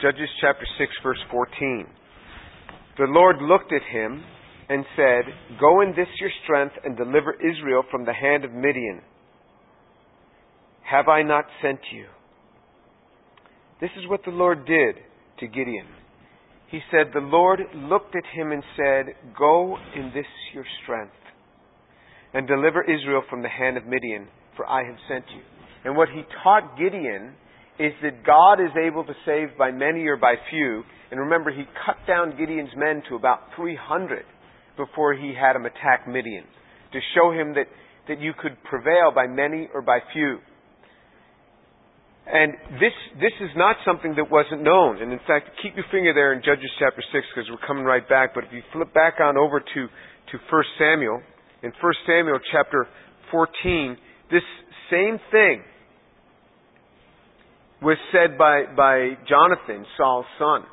Judges 0.00 0.28
chapter 0.40 0.64
6 0.78 0.92
verse 1.02 1.18
14. 1.30 1.86
The 2.98 3.04
Lord 3.08 3.36
looked 3.42 3.72
at 3.72 3.82
him 3.82 4.22
and 4.68 4.84
said, 4.94 5.24
Go 5.58 5.80
in 5.80 5.90
this 5.90 6.06
your 6.20 6.30
strength 6.44 6.74
and 6.84 6.96
deliver 6.96 7.34
Israel 7.34 7.82
from 7.90 8.04
the 8.04 8.12
hand 8.12 8.44
of 8.44 8.52
Midian. 8.52 9.00
Have 10.88 11.08
I 11.08 11.22
not 11.22 11.46
sent 11.60 11.80
you? 11.92 12.06
This 13.80 13.90
is 13.98 14.08
what 14.08 14.20
the 14.24 14.30
Lord 14.30 14.66
did 14.66 14.96
to 15.40 15.46
Gideon. 15.46 15.86
He 16.70 16.80
said, 16.90 17.10
The 17.12 17.20
Lord 17.20 17.60
looked 17.74 18.14
at 18.14 18.24
him 18.32 18.52
and 18.52 18.62
said, 18.76 19.14
Go 19.36 19.76
in 19.96 20.12
this 20.14 20.26
your 20.54 20.64
strength 20.82 21.12
and 22.34 22.46
deliver 22.46 22.84
Israel 22.84 23.22
from 23.28 23.42
the 23.42 23.48
hand 23.48 23.76
of 23.76 23.86
Midian, 23.86 24.28
for 24.56 24.66
I 24.66 24.84
have 24.84 24.96
sent 25.08 25.24
you. 25.34 25.42
And 25.84 25.96
what 25.96 26.08
he 26.08 26.22
taught 26.42 26.78
Gideon 26.78 27.34
is 27.78 27.92
that 28.02 28.26
God 28.26 28.60
is 28.60 28.74
able 28.76 29.04
to 29.04 29.14
save 29.24 29.56
by 29.56 29.70
many 29.70 30.06
or 30.06 30.16
by 30.16 30.34
few. 30.50 30.82
And 31.10 31.20
remember, 31.20 31.50
he 31.50 31.64
cut 31.86 31.96
down 32.06 32.36
Gideon's 32.36 32.74
men 32.76 33.02
to 33.08 33.16
about 33.16 33.40
300 33.56 34.24
before 34.76 35.14
he 35.14 35.32
had 35.34 35.56
him 35.56 35.64
attack 35.64 36.06
Midian 36.06 36.44
to 36.92 36.98
show 37.14 37.30
him 37.30 37.54
that, 37.54 37.66
that 38.08 38.20
you 38.20 38.32
could 38.38 38.56
prevail 38.64 39.12
by 39.14 39.26
many 39.26 39.68
or 39.74 39.82
by 39.82 39.98
few. 40.12 40.38
And 42.28 42.52
this, 42.76 42.92
this 43.16 43.32
is 43.40 43.50
not 43.56 43.76
something 43.86 44.14
that 44.16 44.30
wasn't 44.30 44.62
known. 44.62 45.00
And 45.00 45.12
in 45.12 45.20
fact, 45.26 45.48
keep 45.62 45.76
your 45.76 45.86
finger 45.90 46.12
there 46.12 46.34
in 46.34 46.42
Judges 46.44 46.68
chapter 46.78 47.00
6 47.00 47.24
because 47.34 47.48
we're 47.48 47.66
coming 47.66 47.84
right 47.84 48.06
back. 48.06 48.34
But 48.34 48.44
if 48.44 48.52
you 48.52 48.60
flip 48.72 48.92
back 48.92 49.16
on 49.20 49.38
over 49.38 49.60
to, 49.60 49.80
to 49.88 50.34
1 50.36 50.64
Samuel, 50.78 51.22
in 51.62 51.72
1 51.72 51.92
Samuel 52.06 52.38
chapter 52.52 52.86
14, 53.30 53.96
this 54.30 54.44
same 54.90 55.18
thing 55.32 55.64
was 57.82 57.96
said 58.12 58.36
by, 58.36 58.64
by 58.76 59.14
Jonathan, 59.28 59.86
Saul's 59.96 60.26
son, 60.38 60.64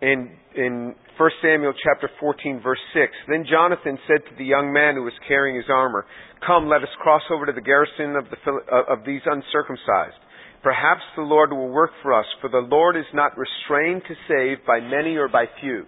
in, 0.00 0.30
in 0.54 0.94
1 1.18 1.30
Samuel 1.42 1.72
chapter 1.82 2.10
14 2.20 2.60
verse 2.62 2.78
6. 2.92 3.12
Then 3.28 3.44
Jonathan 3.48 3.98
said 4.06 4.22
to 4.28 4.36
the 4.36 4.44
young 4.44 4.72
man 4.72 4.94
who 4.94 5.02
was 5.02 5.16
carrying 5.26 5.56
his 5.56 5.70
armor, 5.72 6.04
Come, 6.46 6.68
let 6.68 6.82
us 6.82 6.92
cross 7.00 7.22
over 7.32 7.46
to 7.46 7.52
the 7.52 7.64
garrison 7.64 8.14
of, 8.14 8.28
the, 8.28 8.36
uh, 8.46 8.92
of 8.92 9.04
these 9.06 9.22
uncircumcised. 9.24 10.20
Perhaps 10.62 11.02
the 11.16 11.22
Lord 11.22 11.52
will 11.52 11.70
work 11.70 11.90
for 12.02 12.12
us, 12.12 12.26
for 12.40 12.50
the 12.50 12.66
Lord 12.68 12.96
is 12.96 13.08
not 13.14 13.32
restrained 13.38 14.02
to 14.08 14.14
save 14.28 14.66
by 14.66 14.80
many 14.80 15.16
or 15.16 15.28
by 15.28 15.46
few. 15.60 15.84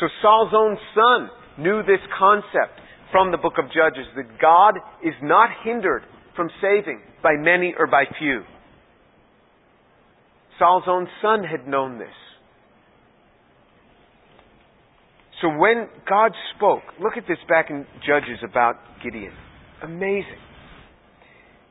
So 0.00 0.06
Saul's 0.20 0.52
own 0.54 0.76
son 0.94 1.30
knew 1.58 1.82
this 1.82 2.02
concept 2.18 2.80
from 3.10 3.30
the 3.30 3.38
book 3.38 3.54
of 3.56 3.72
Judges, 3.72 4.06
that 4.16 4.40
God 4.40 4.76
is 5.02 5.14
not 5.22 5.48
hindered 5.64 6.02
from 6.34 6.50
saving 6.60 7.00
by 7.22 7.32
many 7.38 7.74
or 7.78 7.86
by 7.86 8.04
few. 8.18 8.42
Saul's 10.58 10.84
own 10.86 11.06
son 11.22 11.44
had 11.44 11.68
known 11.68 11.98
this. 11.98 12.08
So 15.42 15.48
when 15.48 15.88
God 16.08 16.32
spoke, 16.56 16.82
look 17.00 17.16
at 17.16 17.24
this 17.28 17.38
back 17.48 17.66
in 17.68 17.86
Judges 18.06 18.38
about 18.42 18.76
Gideon. 19.04 19.32
Amazing. 19.82 20.40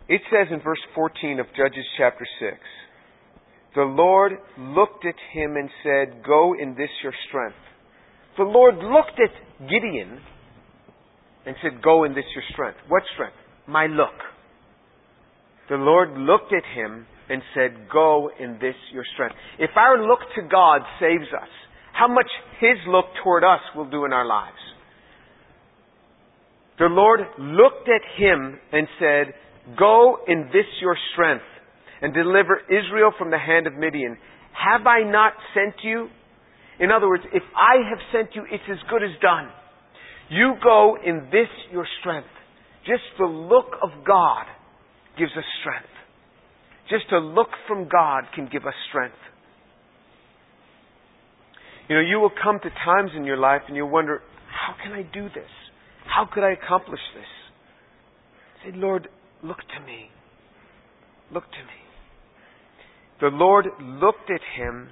It 0.08 0.22
says 0.30 0.48
in 0.52 0.62
verse 0.62 0.80
14 0.94 1.40
of 1.40 1.48
Judges 1.58 1.86
chapter 1.98 2.28
6 2.40 2.58
The 3.76 3.82
Lord 3.82 4.34
looked 4.60 5.04
at 5.06 5.16
him 5.34 5.56
and 5.56 5.70
said, 5.82 6.24
Go 6.24 6.54
in 6.54 6.76
this 6.76 6.92
your 7.02 7.14
strength. 7.28 7.58
The 8.38 8.44
Lord 8.44 8.76
looked 8.76 9.20
at 9.20 9.68
Gideon 9.68 10.20
and 11.48 11.56
said, 11.64 11.82
Go 11.82 12.04
in 12.04 12.14
this 12.14 12.26
your 12.36 12.44
strength. 12.52 12.78
What 12.88 13.02
strength? 13.16 13.38
My 13.68 13.88
look. 13.88 14.14
The 15.70 15.78
Lord 15.78 16.12
looked 16.12 16.54
at 16.54 16.64
him 16.78 17.08
and 17.30 17.42
said, 17.54 17.90
Go 17.92 18.30
in 18.40 18.54
this 18.62 18.76
your 18.94 19.04
strength. 19.14 19.36
If 19.60 19.72
our 19.76 20.06
look 20.08 20.20
to 20.36 20.42
God 20.50 20.82
saves 21.00 21.28
us, 21.34 21.50
how 21.94 22.08
much 22.08 22.28
His 22.60 22.78
look 22.88 23.06
toward 23.24 23.44
us 23.44 23.62
will 23.76 23.90
do 23.90 24.06
in 24.06 24.14
our 24.14 24.26
lives? 24.26 24.58
The 26.78 26.92
Lord 26.92 27.22
looked 27.40 27.88
at 27.88 28.04
him 28.20 28.60
and 28.72 28.88
said, 29.00 29.34
Go 29.78 30.18
in 30.28 30.50
this 30.52 30.66
your 30.82 30.98
strength 31.14 31.46
and 32.02 32.14
deliver 32.14 32.62
Israel 32.68 33.12
from 33.18 33.32
the 33.32 33.40
hand 33.40 33.66
of 33.66 33.74
Midian. 33.74 34.18
Have 34.52 34.86
I 34.86 35.04
not 35.10 35.34
sent 35.54 35.76
you? 35.84 36.10
In 36.80 36.92
other 36.92 37.08
words, 37.08 37.24
if 37.34 37.44
I 37.56 37.88
have 37.90 38.00
sent 38.12 38.36
you, 38.36 38.44
it's 38.52 38.64
as 38.70 38.78
good 38.90 39.04
as 39.04 39.12
done. 39.22 39.50
You 40.30 40.56
go 40.62 40.98
in 41.04 41.30
this 41.32 41.48
your 41.72 41.88
strength. 42.02 42.28
Just 42.86 43.04
the 43.18 43.26
look 43.26 43.72
of 43.82 44.06
God 44.06 44.46
gives 45.18 45.32
us 45.32 45.46
strength. 45.62 45.95
Just 46.90 47.12
a 47.12 47.18
look 47.18 47.50
from 47.68 47.88
God 47.90 48.26
can 48.34 48.48
give 48.52 48.66
us 48.66 48.74
strength. 48.90 49.16
You 51.90 51.96
know, 51.96 52.02
you 52.02 52.20
will 52.20 52.32
come 52.32 52.60
to 52.60 52.70
times 52.84 53.12
in 53.16 53.26
your 53.26 53.38
life 53.38 53.62
and 53.68 53.76
you'll 53.76 53.90
wonder, 53.90 54.22
how 54.50 54.76
can 54.82 54.94
I 54.94 55.04
do 55.04 55.24
this? 55.30 55.50
How 56.06 56.28
could 56.32 56.44
I 56.44 56.52
accomplish 56.52 57.00
this? 57.16 57.26
Say, 58.64 58.78
Lord, 58.78 59.08
look 59.44 59.58
to 59.58 59.86
me. 59.86 60.10
Look 61.32 61.44
to 61.44 61.58
me. 61.58 61.86
The 63.22 63.28
Lord 63.28 63.66
looked 63.82 64.30
at 64.30 64.42
him 64.58 64.90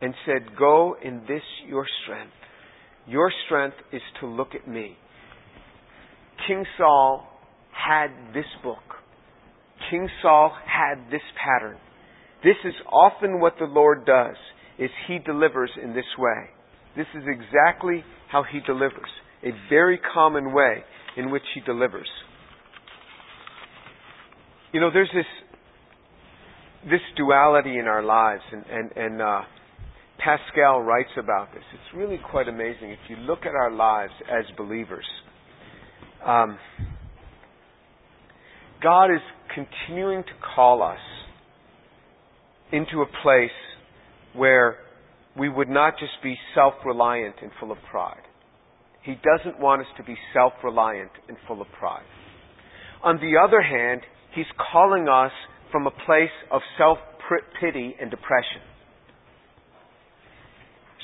and 0.00 0.14
said, 0.26 0.56
Go 0.58 0.96
in 1.02 1.20
this 1.28 1.42
your 1.66 1.86
strength. 2.04 2.32
Your 3.06 3.30
strength 3.46 3.76
is 3.92 4.02
to 4.20 4.26
look 4.26 4.54
at 4.54 4.68
me. 4.68 4.96
King 6.46 6.64
Saul 6.78 7.26
had 7.72 8.08
this 8.34 8.44
book. 8.62 8.93
King 9.90 10.08
Saul 10.22 10.52
had 10.66 11.10
this 11.10 11.22
pattern. 11.42 11.76
This 12.42 12.56
is 12.64 12.74
often 12.92 13.40
what 13.40 13.54
the 13.58 13.66
Lord 13.66 14.04
does, 14.04 14.36
is 14.78 14.90
he 15.08 15.18
delivers 15.18 15.70
in 15.82 15.94
this 15.94 16.04
way. 16.18 16.50
This 16.96 17.06
is 17.14 17.24
exactly 17.26 18.04
how 18.30 18.44
he 18.50 18.60
delivers. 18.66 19.10
a 19.42 19.50
very 19.68 20.00
common 20.14 20.52
way 20.52 20.82
in 21.16 21.30
which 21.30 21.42
he 21.54 21.60
delivers. 21.60 22.08
You 24.72 24.80
know, 24.80 24.90
there's 24.92 25.10
this 25.14 25.26
this 26.84 27.00
duality 27.16 27.78
in 27.78 27.86
our 27.86 28.02
lives, 28.02 28.42
and 28.52 28.64
and, 28.70 28.90
and 28.96 29.22
uh, 29.22 29.42
Pascal 30.18 30.80
writes 30.80 31.10
about 31.18 31.52
this. 31.52 31.62
It's 31.72 31.96
really 31.96 32.18
quite 32.30 32.48
amazing 32.48 32.90
if 32.90 32.98
you 33.08 33.16
look 33.16 33.40
at 33.40 33.54
our 33.54 33.70
lives 33.70 34.12
as 34.30 34.44
believers. 34.56 35.06
Um, 36.24 36.58
God 38.82 39.06
is 39.06 39.20
continuing 39.54 40.22
to 40.22 40.32
call 40.54 40.82
us 40.82 40.98
into 42.72 43.02
a 43.02 43.06
place 43.22 43.50
where 44.34 44.76
we 45.38 45.48
would 45.48 45.68
not 45.68 45.94
just 45.98 46.12
be 46.22 46.36
self 46.54 46.74
reliant 46.84 47.36
and 47.42 47.50
full 47.60 47.72
of 47.72 47.78
pride. 47.90 48.22
He 49.02 49.14
doesn't 49.14 49.60
want 49.60 49.82
us 49.82 49.86
to 49.96 50.02
be 50.02 50.16
self 50.32 50.52
reliant 50.62 51.10
and 51.28 51.36
full 51.46 51.60
of 51.60 51.68
pride. 51.78 52.06
On 53.02 53.16
the 53.16 53.38
other 53.42 53.62
hand, 53.62 54.00
He's 54.34 54.46
calling 54.72 55.08
us 55.08 55.32
from 55.70 55.86
a 55.86 55.90
place 55.90 56.34
of 56.50 56.60
self 56.78 56.98
pity 57.60 57.94
and 58.00 58.10
depression. 58.10 58.62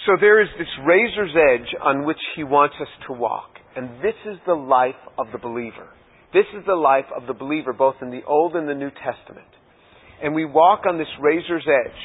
So 0.07 0.13
there 0.21 0.41
is 0.41 0.49
this 0.59 0.69
razor's 0.87 1.35
edge 1.37 1.75
on 1.83 2.05
which 2.05 2.19
He 2.37 2.45
wants 2.45 2.75
us 2.81 2.89
to 3.07 3.13
walk. 3.13 3.51
And 3.77 4.03
this 4.03 4.15
is 4.27 4.39
the 4.47 4.55
life 4.55 4.99
of 5.19 5.27
the 5.33 5.39
believer. 5.39 5.89
This 6.33 6.47
is 6.57 6.64
the 6.66 6.75
life 6.77 7.07
of 7.16 7.27
the 7.27 7.35
believer, 7.35 7.73
both 7.73 7.97
in 8.03 8.11
the 8.11 8.23
Old 8.27 8.55
and 8.55 8.69
the 8.69 8.75
New 8.75 8.90
Testament. 8.90 9.49
And 10.23 10.35
we 10.35 10.45
walk 10.45 10.83
on 10.88 10.99
this 10.99 11.09
razor's 11.21 11.66
edge. 11.66 12.01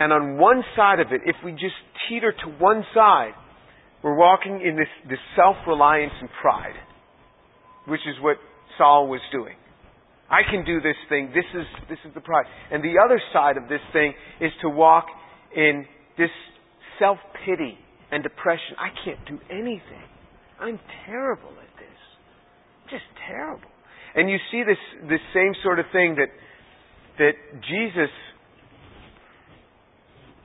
And 0.00 0.12
on 0.12 0.38
one 0.38 0.64
side 0.76 0.98
of 0.98 1.08
it, 1.12 1.20
if 1.24 1.36
we 1.44 1.52
just 1.52 1.78
teeter 2.08 2.32
to 2.32 2.50
one 2.58 2.84
side, 2.94 3.32
we're 4.02 4.16
walking 4.16 4.60
in 4.60 4.76
this, 4.76 4.88
this 5.08 5.20
self 5.36 5.56
reliance 5.68 6.12
and 6.20 6.28
pride, 6.42 6.74
which 7.86 8.00
is 8.08 8.16
what 8.20 8.36
Saul 8.76 9.08
was 9.08 9.20
doing. 9.30 9.54
I 10.28 10.40
can 10.50 10.64
do 10.64 10.80
this 10.80 10.96
thing. 11.08 11.30
This 11.34 11.44
is, 11.54 11.66
this 11.88 11.98
is 12.04 12.12
the 12.14 12.20
pride. 12.20 12.46
And 12.72 12.82
the 12.82 12.94
other 13.04 13.20
side 13.32 13.56
of 13.56 13.68
this 13.68 13.80
thing 13.92 14.14
is 14.40 14.50
to 14.62 14.68
walk 14.68 15.06
in 15.54 15.86
this 16.18 16.30
self 16.98 17.18
pity 17.46 17.78
and 18.10 18.22
depression. 18.22 18.74
I 18.78 18.88
can't 19.04 19.24
do 19.28 19.38
anything. 19.48 20.04
I'm 20.60 20.80
terrible 21.06 21.50
at. 21.50 21.73
Just 22.90 23.04
terrible. 23.26 23.68
And 24.14 24.30
you 24.30 24.38
see 24.50 24.62
this, 24.62 24.78
this 25.08 25.20
same 25.32 25.52
sort 25.62 25.78
of 25.78 25.86
thing 25.92 26.16
that, 26.16 26.30
that 27.18 27.34
Jesus, 27.66 28.12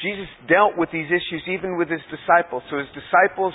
Jesus 0.02 0.28
dealt 0.48 0.78
with 0.78 0.90
these 0.92 1.08
issues 1.08 1.44
even 1.48 1.78
with 1.78 1.90
his 1.90 2.02
disciples. 2.10 2.64
So 2.72 2.78
his 2.78 2.88
disciples 2.96 3.54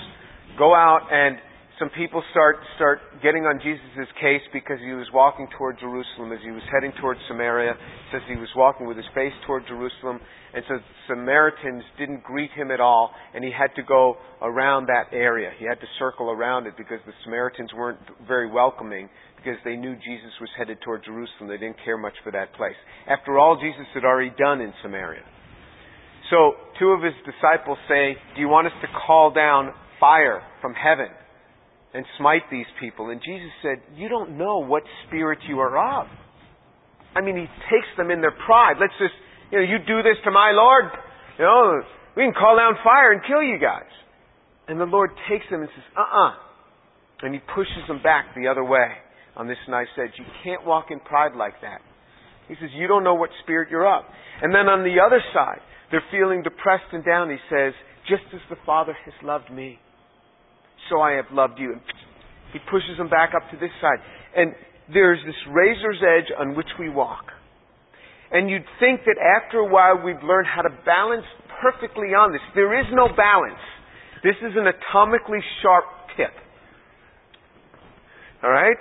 go 0.58 0.74
out 0.74 1.08
and 1.10 1.38
some 1.78 1.90
people 1.90 2.22
start 2.30 2.56
start 2.76 3.00
getting 3.22 3.44
on 3.50 3.58
Jesus' 3.58 4.06
case 4.22 4.42
because 4.52 4.78
he 4.78 4.94
was 4.94 5.10
walking 5.12 5.48
toward 5.58 5.78
Jerusalem 5.82 6.30
as 6.30 6.38
he 6.44 6.50
was 6.54 6.62
heading 6.70 6.92
toward 7.00 7.18
Samaria. 7.26 7.72
It 7.72 8.06
says 8.12 8.22
he 8.30 8.38
was 8.38 8.50
walking 8.54 8.86
with 8.86 8.96
his 8.96 9.06
face 9.14 9.34
toward 9.46 9.66
Jerusalem, 9.66 10.20
and 10.54 10.62
so 10.68 10.78
Samaritans 11.08 11.82
didn't 11.98 12.22
greet 12.22 12.50
him 12.54 12.70
at 12.70 12.78
all, 12.78 13.10
and 13.34 13.42
he 13.42 13.50
had 13.50 13.74
to 13.74 13.82
go 13.82 14.14
around 14.40 14.86
that 14.86 15.10
area. 15.10 15.50
He 15.58 15.66
had 15.66 15.80
to 15.80 15.86
circle 15.98 16.30
around 16.30 16.66
it 16.66 16.74
because 16.78 17.02
the 17.06 17.16
Samaritans 17.24 17.70
weren't 17.74 17.98
very 18.26 18.48
welcoming 18.50 19.08
because 19.34 19.58
they 19.64 19.74
knew 19.74 19.94
Jesus 19.98 20.30
was 20.40 20.50
headed 20.56 20.78
toward 20.82 21.02
Jerusalem. 21.04 21.48
They 21.50 21.58
didn't 21.58 21.82
care 21.84 21.98
much 21.98 22.14
for 22.22 22.30
that 22.30 22.54
place. 22.54 22.78
After 23.10 23.38
all, 23.38 23.58
Jesus 23.58 23.86
had 23.94 24.04
already 24.04 24.32
done 24.38 24.60
in 24.60 24.72
Samaria. 24.80 25.26
So 26.30 26.54
two 26.78 26.94
of 26.94 27.02
his 27.02 27.14
disciples 27.26 27.78
say, 27.88 28.16
"Do 28.34 28.40
you 28.40 28.48
want 28.48 28.68
us 28.68 28.72
to 28.80 28.88
call 29.06 29.32
down 29.32 29.74
fire 29.98 30.40
from 30.62 30.74
heaven?" 30.74 31.10
And 31.94 32.04
smite 32.18 32.42
these 32.50 32.66
people. 32.80 33.10
And 33.10 33.22
Jesus 33.24 33.50
said, 33.62 33.78
You 33.96 34.08
don't 34.08 34.36
know 34.36 34.58
what 34.58 34.82
spirit 35.06 35.38
you 35.48 35.60
are 35.60 36.02
of. 36.02 36.08
I 37.14 37.22
mean, 37.22 37.36
he 37.36 37.46
takes 37.70 37.86
them 37.96 38.10
in 38.10 38.20
their 38.20 38.34
pride. 38.44 38.76
Let's 38.80 38.98
just, 38.98 39.14
you 39.52 39.58
know, 39.58 39.64
you 39.64 39.78
do 39.86 40.02
this 40.02 40.18
to 40.24 40.30
my 40.30 40.50
Lord, 40.50 40.90
you 41.38 41.44
know, 41.44 41.82
we 42.16 42.24
can 42.24 42.34
call 42.34 42.56
down 42.56 42.74
fire 42.82 43.12
and 43.12 43.22
kill 43.26 43.42
you 43.42 43.58
guys. 43.58 43.90
And 44.66 44.80
the 44.80 44.84
Lord 44.84 45.10
takes 45.30 45.44
them 45.50 45.60
and 45.60 45.70
says, 45.70 45.84
uh 45.96 46.00
uh-uh. 46.00 46.30
uh 46.30 46.34
And 47.26 47.34
he 47.34 47.40
pushes 47.54 47.86
them 47.86 48.02
back 48.02 48.34
the 48.34 48.48
other 48.48 48.64
way 48.64 48.98
on 49.36 49.46
this 49.46 49.58
nice 49.68 49.90
edge. 49.98 50.12
You 50.18 50.24
can't 50.42 50.66
walk 50.66 50.86
in 50.90 51.00
pride 51.00 51.36
like 51.36 51.54
that. 51.62 51.80
He 52.48 52.54
says, 52.60 52.70
You 52.74 52.88
don't 52.88 53.04
know 53.04 53.14
what 53.14 53.30
spirit 53.42 53.70
you're 53.70 53.86
of. 53.86 54.04
And 54.42 54.52
then 54.52 54.66
on 54.66 54.82
the 54.82 54.98
other 55.00 55.22
side, 55.32 55.62
they're 55.90 56.04
feeling 56.10 56.42
depressed 56.42 56.90
and 56.92 57.04
down. 57.04 57.30
He 57.30 57.38
says, 57.48 57.72
Just 58.08 58.24
as 58.34 58.40
the 58.50 58.56
Father 58.66 58.96
has 59.04 59.14
loved 59.22 59.50
me, 59.50 59.78
so 60.90 61.00
I 61.00 61.12
have 61.12 61.26
loved 61.32 61.58
you. 61.58 61.72
And 61.72 61.80
he 62.52 62.58
pushes 62.70 62.96
them 62.98 63.08
back 63.08 63.32
up 63.34 63.50
to 63.50 63.56
this 63.56 63.72
side. 63.80 63.98
And 64.36 64.54
there's 64.92 65.18
this 65.24 65.36
razor's 65.50 66.02
edge 66.02 66.32
on 66.38 66.56
which 66.56 66.68
we 66.78 66.88
walk. 66.88 67.24
And 68.30 68.50
you'd 68.50 68.66
think 68.80 69.00
that 69.06 69.16
after 69.18 69.58
a 69.58 69.68
while 69.68 70.02
we'd 70.04 70.22
learn 70.22 70.44
how 70.44 70.62
to 70.62 70.70
balance 70.84 71.24
perfectly 71.62 72.08
on 72.08 72.32
this. 72.32 72.40
There 72.54 72.78
is 72.78 72.86
no 72.92 73.08
balance. 73.08 73.60
This 74.22 74.36
is 74.42 74.52
an 74.56 74.66
atomically 74.66 75.40
sharp 75.62 75.84
tip. 76.16 76.32
Alright? 78.42 78.76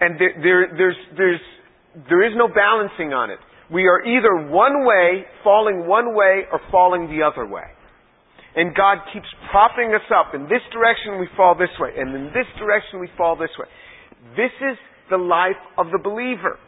And 0.00 0.20
there, 0.20 0.34
there, 0.42 0.68
there's, 0.76 0.96
there's, 1.16 1.40
there 2.08 2.26
is 2.26 2.32
no 2.36 2.48
balancing 2.48 3.12
on 3.12 3.30
it. 3.30 3.38
We 3.72 3.86
are 3.86 4.04
either 4.04 4.50
one 4.50 4.84
way, 4.84 5.24
falling 5.42 5.86
one 5.86 6.14
way, 6.14 6.42
or 6.52 6.60
falling 6.70 7.08
the 7.08 7.24
other 7.24 7.46
way. 7.46 7.64
And 8.56 8.74
God 8.74 8.98
keeps 9.12 9.26
propping 9.50 9.90
us 9.94 10.06
up. 10.14 10.34
In 10.34 10.44
this 10.44 10.62
direction 10.70 11.18
we 11.18 11.26
fall 11.36 11.54
this 11.54 11.74
way, 11.78 11.90
and 11.98 12.14
in 12.14 12.26
this 12.26 12.46
direction 12.58 13.00
we 13.00 13.08
fall 13.16 13.36
this 13.36 13.50
way. 13.58 13.66
This 14.36 14.54
is 14.62 14.78
the 15.10 15.18
life 15.18 15.58
of 15.76 15.90
the 15.90 15.98
believer. 15.98 16.58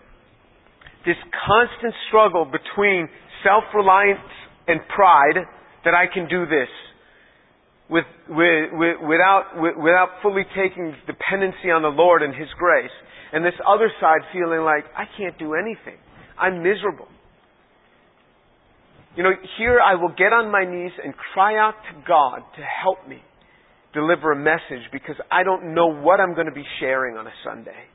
This 1.06 1.16
constant 1.46 1.94
struggle 2.08 2.44
between 2.44 3.08
self-reliance 3.44 4.18
and 4.66 4.80
pride 4.90 5.46
that 5.84 5.94
I 5.94 6.10
can 6.12 6.28
do 6.28 6.44
this 6.46 6.68
with, 7.88 8.04
with, 8.28 8.74
with, 8.74 8.96
without, 9.06 9.54
without 9.54 10.18
fully 10.22 10.42
taking 10.58 10.94
dependency 11.06 11.70
on 11.70 11.82
the 11.82 11.94
Lord 11.94 12.22
and 12.22 12.34
His 12.34 12.48
grace. 12.58 12.90
And 13.32 13.44
this 13.44 13.54
other 13.66 13.90
side 14.00 14.26
feeling 14.32 14.62
like, 14.62 14.84
I 14.96 15.04
can't 15.16 15.38
do 15.38 15.54
anything. 15.54 15.98
I'm 16.38 16.62
miserable. 16.62 17.08
You 19.16 19.22
know, 19.22 19.30
here 19.58 19.80
I 19.80 19.94
will 19.94 20.10
get 20.10 20.32
on 20.32 20.52
my 20.52 20.64
knees 20.64 20.92
and 21.02 21.14
cry 21.32 21.58
out 21.58 21.74
to 21.90 22.04
God 22.06 22.40
to 22.56 22.62
help 22.62 23.08
me 23.08 23.22
deliver 23.94 24.32
a 24.32 24.36
message 24.36 24.84
because 24.92 25.16
I 25.32 25.42
don't 25.42 25.74
know 25.74 25.86
what 25.86 26.20
I'm 26.20 26.34
going 26.34 26.48
to 26.48 26.52
be 26.52 26.66
sharing 26.80 27.16
on 27.16 27.26
a 27.26 27.32
Sunday. 27.42 27.88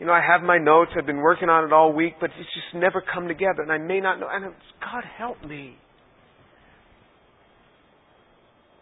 You 0.00 0.06
know, 0.06 0.12
I 0.14 0.22
have 0.26 0.42
my 0.42 0.58
notes, 0.58 0.92
I've 0.98 1.06
been 1.06 1.20
working 1.20 1.48
on 1.48 1.64
it 1.64 1.72
all 1.72 1.92
week, 1.92 2.14
but 2.20 2.30
it's 2.30 2.48
just 2.54 2.74
never 2.74 3.04
come 3.14 3.28
together, 3.28 3.62
and 3.62 3.70
I 3.70 3.78
may 3.78 4.00
not 4.00 4.18
know. 4.18 4.26
And 4.28 4.46
God 4.80 5.04
help 5.16 5.36
me. 5.44 5.76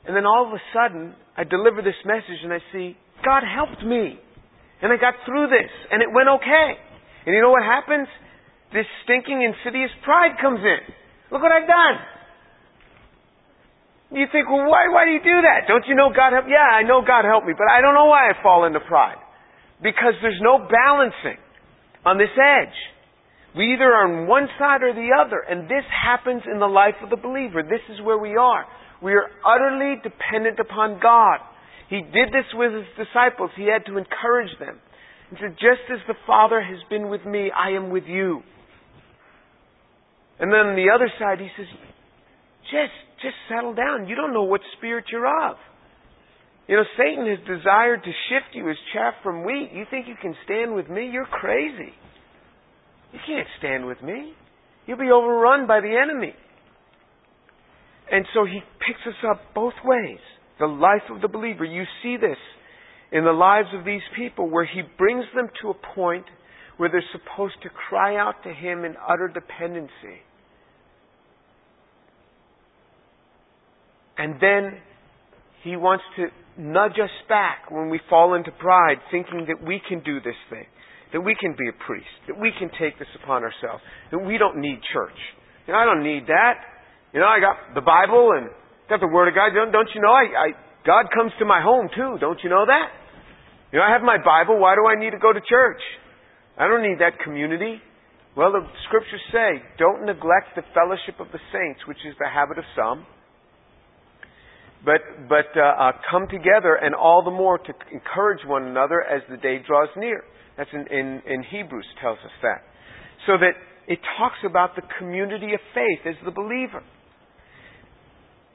And 0.07 0.17
then 0.17 0.25
all 0.25 0.47
of 0.47 0.55
a 0.55 0.63
sudden, 0.73 1.15
I 1.37 1.45
deliver 1.45 1.83
this 1.83 1.99
message 2.07 2.41
and 2.43 2.53
I 2.53 2.59
see, 2.73 2.97
God 3.25 3.43
helped 3.45 3.85
me. 3.85 4.19
And 4.81 4.93
I 4.93 4.97
got 4.97 5.13
through 5.27 5.49
this, 5.49 5.71
and 5.91 6.01
it 6.03 6.09
went 6.15 6.29
okay. 6.41 6.71
And 7.27 7.35
you 7.35 7.43
know 7.43 7.51
what 7.51 7.65
happens? 7.65 8.09
This 8.73 8.87
stinking, 9.05 9.43
insidious 9.43 9.91
pride 10.05 10.39
comes 10.41 10.61
in. 10.63 10.83
Look 11.31 11.43
what 11.43 11.51
I've 11.51 11.67
done. 11.67 11.97
You 14.11 14.27
think, 14.31 14.51
well, 14.51 14.67
why, 14.67 14.91
why 14.91 15.07
do 15.07 15.13
you 15.15 15.23
do 15.23 15.39
that? 15.43 15.71
Don't 15.71 15.87
you 15.87 15.95
know 15.95 16.11
God 16.11 16.35
help? 16.35 16.47
Yeah, 16.51 16.67
I 16.67 16.83
know 16.83 17.03
God 17.03 17.23
helped 17.25 17.47
me, 17.47 17.55
but 17.55 17.71
I 17.71 17.81
don't 17.81 17.95
know 17.95 18.07
why 18.07 18.31
I 18.31 18.43
fall 18.43 18.67
into 18.67 18.81
pride. 18.81 19.19
Because 19.83 20.15
there's 20.23 20.41
no 20.43 20.59
balancing 20.59 21.39
on 22.05 22.19
this 22.19 22.35
edge. 22.35 22.75
We 23.57 23.75
either 23.75 23.87
are 23.87 24.07
on 24.07 24.27
one 24.27 24.47
side 24.59 24.83
or 24.83 24.95
the 24.95 25.11
other, 25.15 25.43
and 25.43 25.67
this 25.67 25.87
happens 25.91 26.43
in 26.51 26.59
the 26.59 26.71
life 26.71 26.95
of 27.03 27.11
the 27.11 27.17
believer. 27.17 27.63
This 27.63 27.83
is 27.91 28.03
where 28.03 28.19
we 28.19 28.37
are. 28.37 28.67
We 29.03 29.15
are 29.15 29.31
utterly 29.47 29.99
dependent 30.03 30.59
upon 30.59 31.01
God. 31.03 31.39
He 31.89 32.03
did 32.03 32.31
this 32.31 32.47
with 32.55 32.73
his 32.73 32.87
disciples. 32.95 33.51
He 33.57 33.67
had 33.67 33.87
to 33.87 33.99
encourage 33.99 34.55
them. 34.59 34.79
He 35.31 35.37
said, 35.41 35.55
just 35.55 35.87
as 35.91 35.99
the 36.07 36.15
Father 36.27 36.61
has 36.63 36.79
been 36.91 37.11
with 37.11 37.25
me, 37.25 37.51
I 37.51 37.71
am 37.71 37.91
with 37.91 38.05
you. 38.07 38.43
And 40.41 40.51
then 40.51 40.75
the 40.75 40.89
other 40.95 41.13
side, 41.19 41.39
he 41.39 41.49
says, 41.57 41.67
just, 42.73 42.97
just 43.21 43.37
settle 43.49 43.75
down. 43.75 44.09
You 44.09 44.17
don't 44.17 44.33
know 44.33 44.45
what 44.45 44.63
spirit 44.79 45.05
you're 45.13 45.29
of. 45.29 45.57
You 46.67 46.77
know, 46.77 46.85
Satan 46.97 47.27
has 47.27 47.41
desired 47.47 48.03
to 48.05 48.13
shift 48.31 48.55
you 48.55 48.71
as 48.71 48.77
chaff 48.95 49.15
from 49.23 49.45
wheat. 49.45 49.71
You 49.75 49.85
think 49.91 50.07
you 50.09 50.15
can 50.21 50.35
stand 50.45 50.75
with 50.75 50.89
me? 50.89 51.11
You're 51.13 51.27
crazy. 51.27 51.93
You 53.13 53.19
can't 53.27 53.49
stand 53.59 53.87
with 53.87 54.01
me. 54.03 54.33
You'll 54.87 54.99
be 54.99 55.11
overrun 55.11 55.67
by 55.67 55.81
the 55.81 55.93
enemy. 55.93 56.33
And 58.11 58.25
so 58.35 58.45
he 58.45 58.61
picks 58.87 59.01
us 59.07 59.19
up 59.29 59.41
both 59.55 59.75
ways. 59.85 60.21
The 60.59 60.67
life 60.67 61.11
of 61.11 61.21
the 61.21 61.29
believer. 61.29 61.65
You 61.65 61.85
see 62.03 62.17
this 62.17 62.39
in 63.13 63.25
the 63.25 63.33
lives 63.33 63.69
of 63.77 63.85
these 63.85 64.03
people 64.17 64.49
where 64.49 64.65
he 64.65 64.83
brings 64.97 65.25
them 65.35 65.49
to 65.63 65.71
a 65.71 65.95
point 65.95 66.25
where 66.77 66.89
they're 66.89 67.05
supposed 67.13 67.57
to 67.63 67.69
cry 67.69 68.17
out 68.17 68.43
to 68.45 68.53
him 68.53 68.85
in 68.85 68.95
utter 69.09 69.29
dependency. 69.29 70.23
And 74.21 74.37
then 74.37 74.77
He 75.65 75.81
wants 75.81 76.05
to 76.21 76.29
nudge 76.61 77.01
us 77.01 77.15
back 77.25 77.73
when 77.73 77.89
we 77.89 77.99
fall 78.13 78.35
into 78.37 78.53
pride, 78.53 79.01
thinking 79.11 79.49
that 79.49 79.65
we 79.65 79.81
can 79.89 80.05
do 80.05 80.21
this 80.21 80.37
thing, 80.53 80.69
that 81.17 81.25
we 81.25 81.33
can 81.41 81.57
be 81.57 81.73
a 81.73 81.77
priest, 81.89 82.13
that 82.29 82.37
we 82.37 82.53
can 82.53 82.69
take 82.77 83.01
this 83.01 83.09
upon 83.25 83.41
ourselves, 83.41 83.81
that 84.13 84.21
we 84.21 84.37
don't 84.37 84.61
need 84.61 84.77
church. 84.93 85.17
You 85.65 85.73
know, 85.73 85.81
I 85.81 85.89
don't 85.89 86.05
need 86.05 86.29
that. 86.29 86.61
You 87.17 87.21
know, 87.25 87.33
I 87.33 87.41
got 87.41 87.73
the 87.73 87.81
Bible 87.81 88.37
and 88.37 88.53
got 88.93 89.01
the 89.01 89.09
Word 89.09 89.33
of 89.33 89.35
God. 89.35 89.57
Don't, 89.57 89.73
don't 89.73 89.89
you 89.97 90.05
know? 90.05 90.13
I, 90.13 90.29
I 90.29 90.49
God 90.85 91.09
comes 91.17 91.33
to 91.41 91.45
my 91.45 91.61
home 91.65 91.89
too. 91.97 92.21
Don't 92.21 92.41
you 92.45 92.51
know 92.51 92.65
that? 92.69 92.89
You 93.73 93.79
know, 93.79 93.85
I 93.85 93.93
have 93.93 94.03
my 94.03 94.21
Bible. 94.21 94.61
Why 94.61 94.77
do 94.77 94.85
I 94.85 95.01
need 95.01 95.17
to 95.17 95.23
go 95.23 95.33
to 95.33 95.41
church? 95.41 95.81
I 96.59 96.69
don't 96.69 96.83
need 96.83 97.01
that 97.01 97.17
community. 97.25 97.81
Well, 98.37 98.53
the 98.53 98.65
scriptures 98.89 99.21
say, 99.33 99.65
don't 99.79 100.07
neglect 100.07 100.55
the 100.57 100.63
fellowship 100.77 101.21
of 101.21 101.33
the 101.33 101.41
saints, 101.53 101.81
which 101.89 101.99
is 102.05 102.15
the 102.21 102.29
habit 102.29 102.59
of 102.59 102.65
some. 102.77 103.07
But, 104.85 105.29
but 105.29 105.53
uh, 105.57 105.61
uh, 105.61 105.93
come 106.11 106.27
together 106.29 106.75
and 106.81 106.95
all 106.95 107.23
the 107.23 107.31
more 107.31 107.59
to 107.59 107.73
encourage 107.93 108.41
one 108.47 108.65
another 108.65 109.03
as 109.03 109.23
the 109.31 109.37
day 109.37 109.59
draws 109.67 109.89
near. 109.97 110.25
That's 110.57 110.71
in, 110.73 110.87
in, 110.91 111.23
in 111.27 111.43
Hebrews 111.43 111.87
tells 112.01 112.19
us 112.19 112.33
that. 112.43 112.65
So 113.27 113.33
that 113.39 113.53
it 113.87 113.99
talks 114.19 114.39
about 114.45 114.77
the 114.77 114.83
community 114.99 115.53
of 115.53 115.61
faith 115.75 116.07
as 116.07 116.15
the 116.25 116.31
believer. 116.31 116.83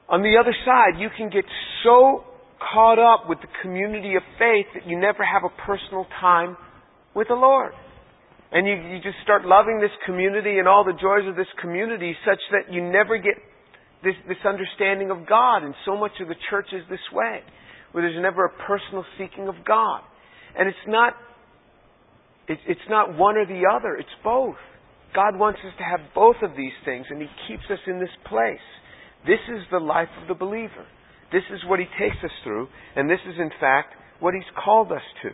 On 0.09 0.21
the 0.21 0.37
other 0.39 0.53
side, 0.65 0.99
you 0.99 1.09
can 1.15 1.29
get 1.29 1.45
so 1.83 2.23
caught 2.73 2.97
up 2.97 3.27
with 3.29 3.39
the 3.41 3.51
community 3.61 4.15
of 4.15 4.23
faith 4.37 4.65
that 4.73 4.87
you 4.87 4.99
never 4.99 5.25
have 5.25 5.43
a 5.43 5.53
personal 5.65 6.05
time 6.21 6.57
with 7.13 7.27
the 7.27 7.35
Lord. 7.35 7.73
And 8.51 8.67
you, 8.67 8.75
you 8.75 9.01
just 9.01 9.17
start 9.23 9.45
loving 9.45 9.79
this 9.81 9.93
community 10.05 10.59
and 10.59 10.67
all 10.67 10.83
the 10.83 10.93
joys 10.93 11.27
of 11.27 11.35
this 11.35 11.49
community 11.61 12.15
such 12.25 12.39
that 12.51 12.71
you 12.71 12.81
never 12.81 13.17
get 13.17 13.35
this, 14.05 14.13
this 14.27 14.37
understanding 14.45 15.09
of 15.09 15.27
God. 15.27 15.65
And 15.65 15.73
so 15.83 15.97
much 15.97 16.13
of 16.21 16.29
the 16.29 16.37
church 16.49 16.67
is 16.71 16.83
this 16.89 17.03
way, 17.11 17.41
where 17.91 18.05
there's 18.05 18.21
never 18.21 18.45
a 18.45 18.53
personal 18.67 19.03
seeking 19.17 19.49
of 19.49 19.55
God. 19.67 20.01
And 20.57 20.69
it's 20.69 20.85
not, 20.87 21.13
it, 22.47 22.59
it's 22.67 22.87
not 22.87 23.17
one 23.17 23.35
or 23.35 23.45
the 23.45 23.63
other, 23.65 23.97
it's 23.97 24.15
both. 24.23 24.55
God 25.13 25.39
wants 25.39 25.59
us 25.65 25.73
to 25.77 25.83
have 25.83 26.13
both 26.13 26.35
of 26.43 26.51
these 26.55 26.75
things, 26.85 27.05
and 27.09 27.19
He 27.19 27.27
keeps 27.47 27.63
us 27.71 27.79
in 27.87 27.99
this 27.99 28.13
place. 28.29 28.63
This 29.25 29.41
is 29.49 29.63
the 29.71 29.79
life 29.79 30.11
of 30.21 30.27
the 30.27 30.35
believer. 30.35 30.85
This 31.31 31.43
is 31.51 31.59
what 31.65 31.79
He 31.79 31.85
takes 31.99 32.17
us 32.23 32.31
through, 32.43 32.67
and 32.95 33.09
this 33.09 33.19
is, 33.27 33.35
in 33.39 33.49
fact, 33.59 33.95
what 34.19 34.33
He's 34.33 34.43
called 34.63 34.91
us 34.91 35.01
to. 35.23 35.29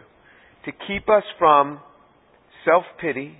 To 0.71 0.77
keep 0.87 1.09
us 1.09 1.23
from 1.37 1.79
self 2.63 2.83
pity 3.01 3.35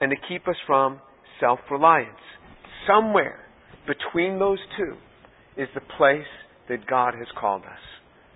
and 0.00 0.10
to 0.10 0.16
keep 0.28 0.46
us 0.46 0.56
from 0.66 1.00
self 1.40 1.58
reliance. 1.70 2.20
Somewhere 2.86 3.47
between 3.88 4.38
those 4.38 4.58
two 4.76 4.94
is 5.56 5.68
the 5.74 5.80
place 5.96 6.26
that 6.68 6.86
God 6.86 7.14
has 7.14 7.26
called 7.40 7.62
us. 7.62 7.80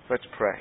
Let's 0.09 0.25
pray. 0.37 0.59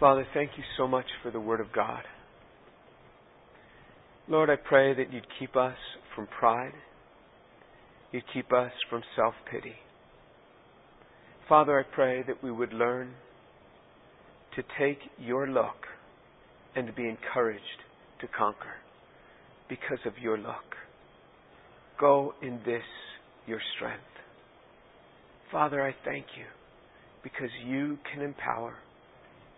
Father, 0.00 0.26
thank 0.32 0.52
you 0.56 0.64
so 0.78 0.88
much 0.88 1.04
for 1.22 1.30
the 1.30 1.38
Word 1.38 1.60
of 1.60 1.66
God. 1.74 2.02
Lord, 4.28 4.48
I 4.48 4.56
pray 4.56 4.94
that 4.94 5.12
you'd 5.12 5.26
keep 5.38 5.54
us 5.54 5.76
from 6.16 6.26
pride. 6.26 6.72
You'd 8.10 8.24
keep 8.32 8.50
us 8.50 8.72
from 8.88 9.02
self 9.14 9.34
pity. 9.50 9.74
Father, 11.48 11.78
I 11.78 11.94
pray 11.94 12.22
that 12.26 12.42
we 12.42 12.50
would 12.50 12.72
learn 12.72 13.12
to 14.56 14.62
take 14.78 14.98
your 15.18 15.46
look 15.46 15.86
and 16.74 16.86
to 16.86 16.92
be 16.92 17.06
encouraged 17.06 17.60
to 18.20 18.28
conquer 18.36 18.74
because 19.68 19.98
of 20.06 20.12
your 20.18 20.38
look. 20.38 20.76
Go 21.98 22.34
in 22.42 22.60
this, 22.64 22.82
your 23.46 23.60
strength. 23.76 24.02
Father, 25.52 25.82
I 25.82 25.94
thank 26.04 26.26
you 26.36 26.44
because 27.22 27.50
you 27.66 27.98
can 28.12 28.22
empower 28.22 28.74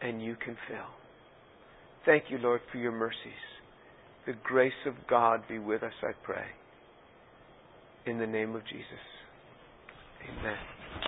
and 0.00 0.22
you 0.22 0.36
can 0.36 0.56
fill. 0.68 0.90
Thank 2.04 2.24
you, 2.28 2.38
Lord, 2.38 2.60
for 2.70 2.78
your 2.78 2.92
mercies. 2.92 3.16
The 4.26 4.34
grace 4.44 4.72
of 4.86 4.94
God 5.08 5.42
be 5.48 5.58
with 5.58 5.82
us, 5.82 5.92
I 6.02 6.12
pray. 6.24 6.46
In 8.06 8.18
the 8.18 8.26
name 8.26 8.54
of 8.54 8.62
Jesus. 8.64 8.86
Amen. 10.28 10.81